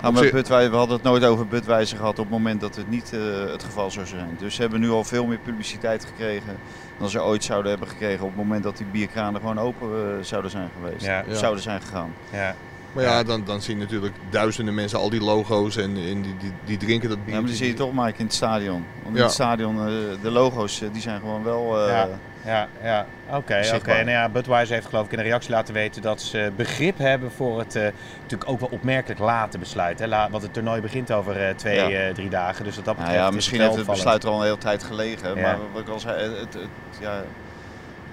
Nou, 0.00 0.12
maar 0.14 0.30
Budweiser, 0.30 0.70
we 0.70 0.76
hadden 0.76 0.96
het 0.96 1.04
nooit 1.04 1.24
over 1.24 1.46
Budweiser 1.46 1.96
gehad 1.96 2.18
op 2.18 2.24
het 2.24 2.30
moment 2.32 2.60
dat 2.60 2.76
het 2.76 2.90
niet 2.90 3.12
eh, 3.12 3.20
het 3.52 3.62
geval 3.64 3.90
zou 3.90 4.06
zijn. 4.06 4.36
Dus 4.38 4.54
ze 4.54 4.60
hebben 4.60 4.80
nu 4.80 4.90
al 4.90 5.04
veel 5.04 5.26
meer 5.26 5.38
publiciteit 5.38 6.04
gekregen 6.04 6.56
dan 6.98 7.08
ze 7.08 7.22
ooit 7.22 7.44
zouden 7.44 7.70
hebben 7.70 7.88
gekregen 7.88 8.22
op 8.22 8.28
het 8.28 8.38
moment 8.38 8.62
dat 8.62 8.76
die 8.76 8.86
bierkranen 8.86 9.40
gewoon 9.40 9.58
open 9.58 9.88
eh, 9.88 10.24
zouden 10.24 10.50
zijn 10.50 10.68
geweest. 10.80 11.04
Ja. 11.04 11.24
Ja. 11.28 11.34
Zouden 11.34 11.62
zijn 11.62 11.80
gegaan. 11.80 12.12
Ja. 12.32 12.54
maar 12.92 13.04
ja, 13.04 13.22
dan, 13.22 13.44
dan 13.44 13.62
zien 13.62 13.78
natuurlijk 13.78 14.14
duizenden 14.30 14.74
mensen 14.74 14.98
al 14.98 15.10
die 15.10 15.20
logo's 15.20 15.76
en, 15.76 15.96
en 15.96 16.22
die, 16.22 16.36
die, 16.38 16.52
die 16.64 16.76
drinken 16.76 17.08
dat 17.08 17.24
bier. 17.24 17.34
Ja, 17.34 17.40
maar 17.40 17.48
die 17.48 17.58
zie 17.58 17.66
je 17.66 17.74
toch 17.74 17.92
Mike 17.92 18.18
in 18.18 18.24
het 18.24 18.34
stadion. 18.34 18.84
Want 19.02 19.16
in 19.16 19.22
het 19.22 19.32
stadion, 19.32 19.78
eh, 19.78 19.92
de 20.22 20.30
logo's 20.30 20.82
eh, 20.82 20.88
die 20.92 21.02
zijn 21.02 21.20
gewoon 21.20 21.42
wel... 21.44 21.88
eh, 21.88 22.04
Ja. 22.46 22.68
Ja, 22.82 23.06
oké. 23.28 23.36
oké. 23.36 23.62
Zichtbaar. 23.62 23.96
Nou 23.96 24.10
ja, 24.10 24.28
Budweiser 24.28 24.74
heeft 24.74 24.86
geloof 24.86 25.04
ik 25.06 25.12
in 25.12 25.18
een 25.18 25.24
reactie 25.24 25.50
laten 25.50 25.74
weten 25.74 26.02
dat 26.02 26.20
ze 26.20 26.52
begrip 26.56 26.98
hebben 26.98 27.30
voor 27.32 27.58
het 27.58 27.76
eh, 27.76 27.82
natuurlijk 28.22 28.50
ook 28.50 28.60
wel 28.60 28.68
opmerkelijk 28.72 29.20
late 29.20 29.58
besluit. 29.58 29.98
Hè? 29.98 30.06
La- 30.06 30.30
want 30.30 30.42
het 30.42 30.52
toernooi 30.52 30.80
begint 30.80 31.12
over 31.12 31.46
eh, 31.48 31.54
twee, 31.54 31.88
Ja. 31.88 32.06
eh, 32.08 32.14
drie 32.14 32.28
dagen. 32.30 32.64
Dus 32.64 32.76
wat 32.76 32.84
dat 32.84 32.94
Nou 32.96 33.06
betreft 33.06 33.22
ja, 33.24 33.28
is 33.28 33.34
misschien 33.34 33.60
heeft 33.60 33.74
het 33.76 33.86
besluit 33.86 34.22
er 34.24 34.30
al 34.30 34.36
een 34.38 34.44
hele 34.44 34.58
tijd 34.58 34.82
gelegen. 34.82 35.34
Ja. 35.36 35.42
Maar 35.42 35.58
wat 35.72 35.82
ik 35.82 35.88
al 35.88 36.00
zei, 36.00 36.22
het, 36.22 36.54
het, 36.54 36.68
ja, 37.00 37.12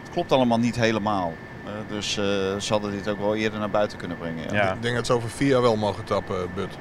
het 0.04 0.12
klopt 0.12 0.32
allemaal 0.32 0.60
niet 0.60 0.76
helemaal. 0.76 1.34
Dus 1.88 2.18
eh, 2.18 2.24
ze 2.60 2.68
hadden 2.74 2.92
dit 2.92 3.08
ook 3.10 3.20
wel 3.20 3.36
eerder 3.36 3.60
naar 3.60 3.70
buiten 3.70 3.98
kunnen 3.98 4.18
brengen. 4.18 4.44
Ja. 4.54 4.64
Ja. 4.64 4.74
Ik 4.74 4.82
denk 4.82 4.96
dat 4.96 5.06
ze 5.06 5.14
over 5.14 5.30
vier 5.30 5.48
jaar 5.50 5.62
wel 5.62 5.76
mogen 5.76 6.04
tappen, 6.04 6.50
But. 6.56 6.78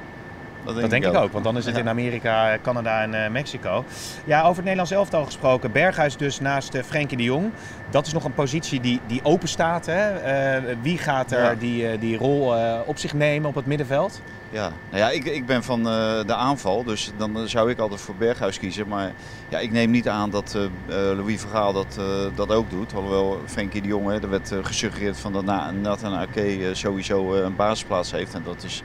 Dat 0.65 0.89
denk 0.89 1.05
ik 1.05 1.13
ook, 1.15 1.31
want 1.31 1.43
dan 1.43 1.57
is 1.57 1.65
het 1.65 1.75
Ja. 1.75 1.81
in 1.81 1.89
Amerika, 1.89 2.57
Canada 2.61 3.01
en 3.01 3.23
eh, 3.25 3.29
Mexico. 3.31 3.85
Ja, 4.25 4.39
over 4.39 4.53
het 4.55 4.61
Nederlands 4.63 4.91
elftal 4.91 5.25
gesproken. 5.25 5.71
Berghuis 5.71 6.17
dus 6.17 6.39
naast 6.39 6.75
uh, 6.75 6.83
Frenkie 6.83 7.17
de 7.17 7.23
Jong. 7.23 7.51
Dat 7.89 8.05
is 8.07 8.13
nog 8.13 8.23
een 8.23 8.33
positie 8.33 8.79
die, 8.79 8.99
die 9.07 9.19
open 9.23 9.47
staat. 9.47 9.85
Hè? 9.85 10.09
Eh, 10.17 10.75
wie 10.81 10.97
gaat 10.97 11.31
er 11.31 11.43
Ja. 11.43 11.55
die, 11.55 11.97
die 11.99 12.17
rol 12.17 12.53
op 12.85 12.97
zich 12.97 13.13
nemen 13.13 13.49
op 13.49 13.55
het 13.55 13.65
middenveld? 13.65 14.21
Ja, 14.49 14.71
nou 14.89 15.01
ja 15.03 15.09
ik, 15.09 15.25
ik 15.25 15.45
ben 15.45 15.63
van 15.63 15.83
de 15.83 16.33
aanval, 16.35 16.83
dus 16.83 17.11
dan 17.17 17.37
zou 17.47 17.69
ik 17.69 17.79
altijd 17.79 18.01
voor 18.01 18.15
Berghuis 18.15 18.59
kiezen. 18.59 18.87
Maar 18.87 19.11
ja, 19.49 19.59
ik 19.59 19.71
neem 19.71 19.91
niet 19.91 20.09
aan 20.09 20.29
dat 20.29 20.57
Louis 20.87 21.41
Vergaal 21.41 21.73
dat, 21.73 21.99
dat 22.35 22.51
ook 22.51 22.69
doet. 22.69 22.93
Alhoewel 22.95 23.39
Frenkie 23.45 23.81
de 23.81 23.87
Jong, 23.87 24.07
hè, 24.07 24.21
er 24.21 24.29
werd 24.29 24.51
gesuggereerd 24.61 25.19
van 25.19 25.33
dat 25.33 25.45
Na- 25.45 25.71
Nathan 25.71 26.13
Ake 26.13 26.69
sowieso 26.73 27.33
een 27.33 27.55
basisplaats 27.55 28.11
heeft. 28.11 28.33
En 28.33 28.41
dat 28.45 28.63
is 28.63 28.83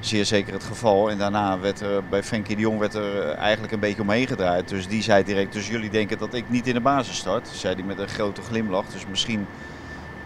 zeer 0.00 0.24
zeker 0.24 0.52
het 0.52 0.64
geval. 0.64 1.10
En 1.10 1.18
daarna 1.18 1.58
werd 1.58 1.80
er 1.80 2.04
bij 2.08 2.22
Frenkie 2.22 2.56
de 2.56 2.62
Jong 2.62 2.78
werd 2.78 2.94
er 2.94 3.22
eh, 3.22 3.36
eigenlijk 3.36 3.72
een 3.72 3.80
beetje 3.80 4.02
omheen 4.02 4.26
gedraaid. 4.26 4.68
Dus 4.68 4.88
die 4.88 5.02
zei 5.02 5.24
direct, 5.24 5.52
dus 5.52 5.68
jullie 5.68 5.90
denken 5.90 6.18
dat 6.18 6.34
ik 6.34 6.44
niet 6.48 6.66
in 6.66 6.74
de 6.74 6.80
basis 6.80 7.16
start. 7.16 7.48
Zei 7.48 7.74
hij 7.74 7.82
met 7.84 7.98
een 7.98 8.08
grote 8.08 8.42
glimlach. 8.42 8.86
Dus 8.86 9.06
misschien 9.10 9.46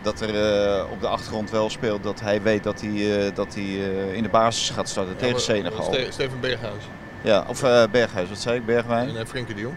dat 0.02 0.21
er 0.21 0.35
eh, 0.75 0.91
op 0.91 1.00
de 1.00 1.09
achtergrond 1.09 1.50
wel 1.50 1.71
speelt 1.71 2.02
dat 2.02 2.21
hij 2.21 2.43
weet 2.43 2.62
dat 2.62 2.81
hij, 2.81 3.26
eh, 3.26 3.35
dat 3.35 3.55
hij 3.55 3.64
eh, 3.64 4.14
in 4.14 4.23
de 4.23 4.29
basis 4.29 4.71
gaat 4.71 4.88
starten 4.88 5.17
tegen 5.17 5.41
Senegal. 5.41 5.83
Ste- 5.83 6.07
Steven 6.11 6.41
Berghuis 6.41 6.83
Ja, 7.21 7.45
of 7.49 7.62
eh, 7.62 7.83
Berghuis, 7.91 8.29
wat 8.29 8.38
zei 8.38 8.57
ik? 8.57 8.67
Bergwijn? 8.67 9.17
en 9.17 9.26
Frenkie 9.26 9.55
de 9.55 9.61
Jong. 9.61 9.75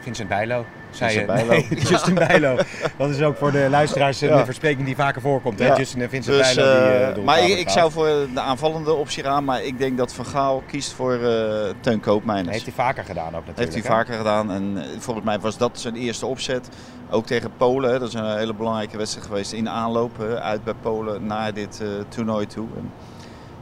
Vincent 0.00 0.28
Bijlo. 0.28 0.64
Zei 0.90 1.10
Vincent 1.10 1.38
je? 1.38 1.46
Bijlo. 1.46 1.62
Nee, 1.68 1.80
Justin 1.90 2.14
Bijlo. 2.14 2.56
Dat 2.96 3.10
is 3.10 3.20
ook 3.22 3.36
voor 3.36 3.52
de 3.52 3.66
luisteraars 3.70 4.20
een 4.20 4.28
Ja. 4.28 4.44
verspreking 4.44 4.86
die 4.86 4.96
vaker 4.96 5.20
voorkomt. 5.20 5.58
Hè? 5.58 5.74
Justin 5.74 6.02
en 6.02 6.08
Vincent 6.10 6.36
Dus, 6.36 6.54
Bijlo. 6.54 6.72
Die, 6.72 6.80
eh, 6.82 7.08
eh, 7.08 7.24
maar 7.24 7.48
ik, 7.48 7.58
ik 7.58 7.68
zou 7.68 7.90
voor 7.92 8.06
de 8.34 8.40
aanvallende 8.40 8.92
optie 8.92 9.22
gaan, 9.22 9.44
maar 9.44 9.62
ik 9.62 9.78
denk 9.78 9.98
dat 9.98 10.14
Van 10.14 10.26
Gaal 10.26 10.62
kiest 10.66 10.92
voor 10.92 11.12
eh 11.14 11.74
Teun 11.80 12.00
Koopmeiners. 12.00 12.50
Heeft 12.50 12.64
hij 12.64 12.74
vaker 12.74 13.04
gedaan 13.04 13.26
ook 13.26 13.46
natuurlijk. 13.46 13.58
Heeft 13.58 13.72
hij 13.72 13.82
hè? 13.82 13.88
vaker 13.88 14.14
gedaan 14.16 14.50
en 14.50 14.76
eh, 14.76 14.84
volgens 14.98 15.26
mij 15.26 15.38
was 15.38 15.56
dat 15.58 15.80
zijn 15.80 15.96
eerste 15.96 16.26
opzet. 16.26 16.68
Ook 17.10 17.26
tegen 17.26 17.50
Polen, 17.56 17.90
hè. 17.92 17.98
dat 17.98 18.08
is 18.08 18.14
een 18.14 18.36
hele 18.36 18.54
belangrijke 18.54 18.96
wedstrijd 18.96 19.26
geweest 19.26 19.52
in 19.52 19.68
aanloop 19.68 20.18
hè, 20.18 20.40
uit 20.40 20.64
bij 20.64 20.74
Polen 20.74 21.26
naar 21.26 21.54
dit 21.54 21.80
eh, 21.82 21.88
toernooi 22.08 22.46
toe. 22.46 22.66
En, 22.76 22.90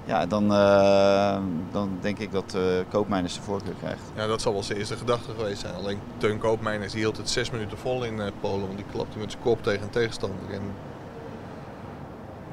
ja, 0.09 0.27
dan, 0.27 0.53
eh, 0.53 1.39
dan 1.73 1.99
denk 2.01 2.19
ik 2.19 2.33
dat 2.33 2.55
eh 2.55 2.61
Koopmeiners 2.89 3.35
de 3.35 3.43
voorkeur 3.43 3.75
krijgt. 3.81 4.03
Ja, 4.15 4.27
dat 4.27 4.41
zal 4.41 4.53
wel 4.53 4.63
zijn 4.63 4.79
eerste 4.79 4.97
gedachte 4.97 5.31
geweest 5.37 5.61
zijn. 5.61 5.75
Alleen 5.75 5.99
Teun 6.17 6.39
Koopmeiners 6.39 6.93
die 6.93 7.01
hield 7.01 7.17
het 7.17 7.31
zes 7.31 7.51
minuten 7.51 7.79
vol 7.79 8.05
in 8.05 8.21
eh, 8.21 8.27
Polen. 8.41 8.67
Want 8.67 8.77
die 8.77 8.87
klapte 8.93 9.19
met 9.19 9.31
zijn 9.31 9.43
kop 9.43 9.63
tegen 9.63 9.83
een 9.83 9.91
tegenstander. 9.91 10.39
En 10.51 10.63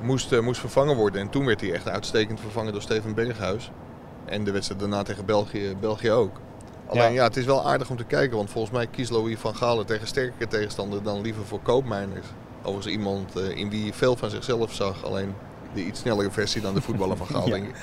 moest, 0.01 0.31
eh, 0.31 0.39
moest 0.39 0.59
vervangen 0.59 0.95
worden. 0.95 1.21
En 1.21 1.29
toen 1.29 1.45
werd 1.45 1.61
hij 1.61 1.73
echt 1.73 1.89
uitstekend 1.89 2.39
vervangen 2.39 2.71
door 2.71 2.81
Steven 2.81 3.13
Berghuis. 3.13 3.71
En 4.25 4.43
de 4.43 4.51
wedstrijd 4.51 4.79
daarna 4.79 5.03
tegen 5.03 5.25
België, 5.25 5.75
België 5.79 6.11
ook. 6.11 6.39
Alleen 6.87 7.03
Ja. 7.03 7.09
ja. 7.09 7.23
het 7.23 7.37
is 7.37 7.45
wel 7.45 7.67
aardig 7.67 7.89
om 7.89 7.97
te 7.97 8.03
kijken. 8.03 8.37
Want 8.37 8.49
volgens 8.49 8.73
mij 8.73 8.87
kiest 8.87 9.11
Louis 9.11 9.39
van 9.39 9.55
Gaal 9.55 9.85
tegen 9.85 10.07
sterkere 10.07 10.47
tegenstander 10.47 11.03
dan 11.03 11.21
liever 11.21 11.45
voor 11.45 11.59
Koopmeiners. 11.59 12.27
Overigens 12.61 12.93
iemand 12.93 13.35
eh, 13.35 13.57
in 13.57 13.69
wie 13.69 13.85
je 13.85 13.93
veel 13.93 14.15
van 14.15 14.29
zichzelf 14.29 14.73
zag. 14.73 15.05
Alleen 15.05 15.35
de 15.75 15.85
iets 15.85 15.99
snellere 15.99 16.31
versie 16.31 16.61
dan 16.61 16.73
de 16.73 16.81
voetballer 16.81 17.17
van 17.17 17.27
Gaal, 17.35 17.45
Ja. 17.47 17.53
denk 17.53 17.67
ik. 17.67 17.75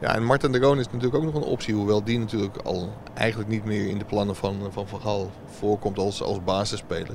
Ja, 0.00 0.14
en 0.14 0.24
Martin 0.24 0.52
de 0.52 0.58
Roon 0.58 0.78
is 0.78 0.86
natuurlijk 0.86 1.14
ook 1.14 1.22
nog 1.24 1.34
een 1.34 1.42
optie. 1.48 1.74
Hoewel 1.74 2.04
die 2.04 2.18
natuurlijk 2.18 2.56
al 2.56 2.92
eigenlijk 3.14 3.50
niet 3.50 3.64
meer 3.64 3.88
in 3.88 3.98
de 3.98 4.04
plannen 4.04 4.36
van 4.36 4.56
Van, 4.70 4.88
van 4.88 5.00
Gaal 5.00 5.30
voorkomt 5.58 5.98
als, 5.98 6.22
als 6.22 6.44
basisspeler. 6.44 7.14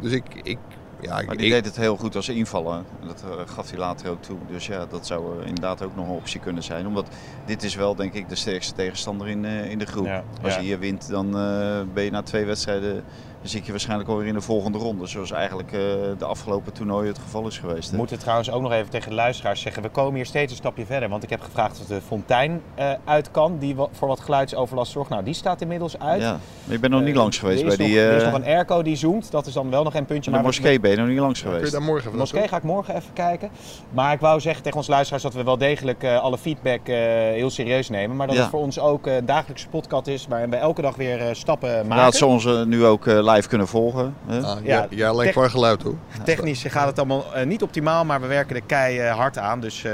Dus 0.00 0.12
ik, 0.12 0.24
ik, 0.42 0.58
ja, 1.00 1.18
ik, 1.20 1.26
Maar 1.26 1.36
die 1.36 1.46
ik- 1.46 1.52
deed 1.52 1.64
het 1.64 1.76
heel 1.76 1.96
goed 1.96 2.16
als 2.16 2.28
invaller. 2.28 2.74
En 3.00 3.06
Dat 3.06 3.24
eh, 3.26 3.52
gaf 3.54 3.70
hij 3.70 3.78
later 3.78 4.10
ook 4.10 4.22
toe. 4.22 4.36
Dus 4.50 4.66
ja, 4.66 4.86
dat 4.86 5.06
zou 5.06 5.40
eh, 5.40 5.46
inderdaad 5.46 5.82
ook 5.82 5.96
nog 5.96 6.06
een 6.06 6.14
optie 6.14 6.40
kunnen 6.40 6.62
zijn. 6.62 6.86
Omdat 6.86 7.06
dit 7.46 7.62
is 7.62 7.74
wel, 7.74 7.94
denk 7.94 8.12
ik, 8.12 8.28
de 8.28 8.34
sterkste 8.34 8.74
tegenstander 8.74 9.28
in, 9.28 9.44
eh, 9.44 9.70
in 9.70 9.78
de 9.78 9.86
groep. 9.86 10.06
Ja, 10.06 10.24
Als 10.42 10.54
ja. 10.54 10.60
je 10.60 10.66
hier 10.66 10.78
wint, 10.78 11.08
dan 11.08 11.26
eh, 11.38 11.80
ben 11.94 12.04
je 12.04 12.10
na 12.10 12.22
twee 12.22 12.44
wedstrijden... 12.44 13.04
Dan 13.42 13.50
zit 13.50 13.64
je 13.66 13.70
waarschijnlijk 13.70 14.08
alweer 14.10 14.26
in 14.26 14.34
de 14.34 14.40
volgende 14.40 14.78
ronde. 14.78 15.06
Zoals 15.06 15.30
eigenlijk 15.30 15.72
eh, 15.72 15.78
de 16.18 16.24
afgelopen 16.24 16.72
toernooien 16.72 17.08
het 17.08 17.18
geval 17.18 17.46
is 17.46 17.58
geweest. 17.58 17.90
We 17.90 17.96
moeten 17.96 18.18
trouwens 18.18 18.50
ook 18.50 18.62
nog 18.62 18.72
even 18.72 18.90
tegen 18.90 19.08
de 19.08 19.14
luisteraars 19.14 19.60
zeggen, 19.60 19.82
we 19.82 19.88
komen 19.88 20.14
hier 20.14 20.26
steeds 20.26 20.50
een 20.52 20.58
stapje 20.58 20.86
verder. 20.86 21.08
Want 21.08 21.22
ik 21.22 21.30
heb 21.30 21.40
gevraagd 21.40 21.80
of 21.80 21.86
de 21.86 22.00
fontein 22.06 22.60
eh, 22.74 22.90
uit 23.04 23.30
kan, 23.30 23.58
die 23.58 23.74
voor 23.92 24.08
wat 24.08 24.20
geluidsoverlast 24.20 24.92
zorgt. 24.92 25.10
Nou, 25.10 25.24
die 25.24 25.34
staat 25.34 25.60
inmiddels 25.60 25.98
uit. 25.98 26.20
Ja, 26.22 26.30
maar 26.64 26.74
je 26.74 26.78
bent 26.78 26.92
nog 26.92 27.02
niet 27.02 27.10
Eh, 27.14 27.16
langs 27.20 27.38
geweest 27.38 27.60
er 27.60 27.66
bij 27.66 27.76
is 27.76 27.84
die... 27.84 27.94
nog, 28.00 28.04
er 28.10 28.16
is 28.16 28.24
nog 28.24 28.34
een 28.34 28.44
airco 28.44 28.82
die 28.82 28.96
zoomt, 28.96 29.30
dat 29.30 29.46
is 29.46 29.52
dan 29.52 29.70
wel 29.70 29.82
nog 29.82 29.94
een 29.94 30.04
puntje. 30.04 30.24
de 30.24 30.30
maar 30.30 30.40
we- 30.40 30.46
moskee 30.46 30.80
ben 30.80 30.90
je 30.90 30.96
nog 30.96 31.08
niet 31.08 31.18
langs 31.18 31.40
kun 31.40 31.48
je 31.50 31.54
geweest. 31.56 31.72
daar 31.72 31.82
morgen 31.82 32.10
De 32.10 32.16
moskee 32.16 32.48
ga 32.48 32.56
ik 32.56 32.62
morgen 32.62 32.96
even 32.96 33.12
kijken. 33.12 33.50
Maar 33.90 34.12
ik 34.12 34.20
wou 34.20 34.40
zeggen 34.40 34.62
tegen 34.62 34.78
onze 34.78 34.90
luisteraars 34.90 35.22
dat 35.22 35.34
we 35.34 35.42
wel 35.42 35.58
degelijk 35.58 36.02
eh, 36.02 36.20
alle 36.20 36.38
feedback 36.38 36.88
eh, 36.88 36.96
heel 37.32 37.50
serieus 37.50 37.88
nemen. 37.88 38.16
Maar 38.16 38.26
dat 38.26 38.36
Ja. 38.36 38.42
het 38.42 38.50
voor 38.50 38.60
ons 38.60 38.78
ook 38.78 39.06
eh, 39.06 39.16
een 39.16 39.26
dagelijkse 39.26 39.68
podcast 39.68 40.06
is 40.06 40.26
waarin 40.28 40.50
we 40.50 40.56
elke 40.56 40.82
dag 40.82 40.96
weer 40.96 41.20
eh, 41.20 41.34
stappen 41.34 41.70
maken. 41.70 41.96
Ja, 41.96 42.04
dat 42.04 42.14
ze 42.14 42.26
ons 42.26 42.44
nu 42.66 42.84
ook 42.84 43.06
eh, 43.06 43.22
live 43.32 43.48
kunnen 43.48 43.68
volgen. 43.68 44.14
hè. 44.26 44.40
Ah, 44.40 44.64
Ja, 44.64 44.86
ja, 44.90 45.08
alleen 45.08 45.30
qua 45.30 45.48
geluid 45.48 45.82
hoor. 45.82 45.94
Technisch 46.24 46.64
gaat 46.68 46.86
het 46.86 46.98
allemaal 46.98 47.34
eh, 47.34 47.46
niet 47.46 47.62
optimaal, 47.62 48.04
maar 48.04 48.20
we 48.20 48.26
werken 48.26 48.56
er 48.56 48.62
kei 48.66 48.98
eh, 48.98 49.14
hard 49.16 49.38
aan. 49.38 49.60
Dus 49.60 49.84
eh, 49.84 49.92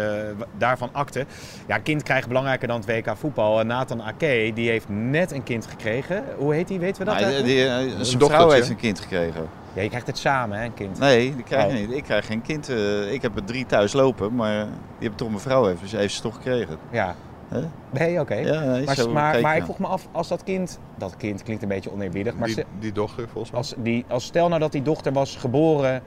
daarvan 0.59 0.88
akte. 0.92 1.26
Ja, 1.66 1.76
een 1.76 1.83
kind 1.83 2.02
krijgt 2.02 2.28
belangrijker 2.28 2.68
dan 2.68 2.80
het 2.80 2.87
WK 2.87 3.16
voetbal. 3.16 3.61
En 3.61 3.66
Nathan 3.66 4.02
Ake, 4.02 4.50
die 4.54 4.68
heeft 4.71 4.87
net 4.88 5.33
een 5.33 5.42
kind 5.42 5.66
gekregen. 5.66 6.25
Hoe 6.37 6.54
heet 6.54 6.68
die? 6.68 6.78
Weten 6.78 7.04
we 7.04 7.11
dat 7.11 7.18
die, 7.45 7.59
zijn 7.64 8.07
vrouw 8.07 8.18
dochtertje, 8.18 8.54
heeft 8.54 8.68
een 8.68 8.76
kind 8.76 9.00
gekregen. 9.00 9.47
Ja, 9.73 9.83
je 9.83 9.88
krijgt 9.88 10.07
het 10.07 10.18
samen, 10.18 10.59
hè, 10.59 10.64
een 10.64 10.75
kind. 10.75 10.99
Nee, 10.99 11.35
die 11.35 11.45
krijg 11.45 11.66
Oh. 11.66 11.73
niet. 11.73 11.90
Ik 11.92 12.02
krijg 12.02 12.26
geen 12.26 12.42
kind. 12.42 12.68
ik 13.11 13.23
heb 13.23 13.37
er 13.37 13.45
drie 13.45 13.66
thuis 13.66 13.92
lopen, 13.92 14.35
maar 14.35 14.64
die 14.64 14.73
hebben 14.99 15.16
toch 15.18 15.28
mijn 15.28 15.40
vrouw 15.40 15.64
heeft, 15.66 15.80
dus 15.80 15.92
heeft 15.92 16.14
ze 16.14 16.21
toch 16.23 16.35
gekregen. 16.35 16.76
Ja. 16.90 17.14
Hè? 17.49 17.61
Nee, 17.90 18.21
oké. 18.21 18.35
Ja, 18.35 18.61
nee, 18.64 19.09
maar, 19.09 19.40
maar, 19.40 19.57
ik 19.57 19.62
vroeg 19.64 19.78
me 19.78 19.87
af, 19.87 20.09
als 20.12 20.28
dat 20.28 20.43
kind... 20.43 20.78
Dat 20.99 21.17
kind 21.17 21.43
klinkt 21.43 21.62
een 21.62 21.69
beetje 21.69 21.93
oneerbiedig, 21.93 22.35
maar 22.35 22.49
Die, 22.49 22.64
die 22.78 22.93
dochter 22.93 23.28
volgens 23.28 23.50
mij. 23.50 23.61
als, 23.61 23.75
die, 23.76 24.05
als 24.09 24.25
stel 24.25 24.49
nou 24.49 24.61
dat 24.61 24.73
die 24.73 24.83
dochter 24.83 25.12
was 25.12 25.37
geboren 25.37 26.02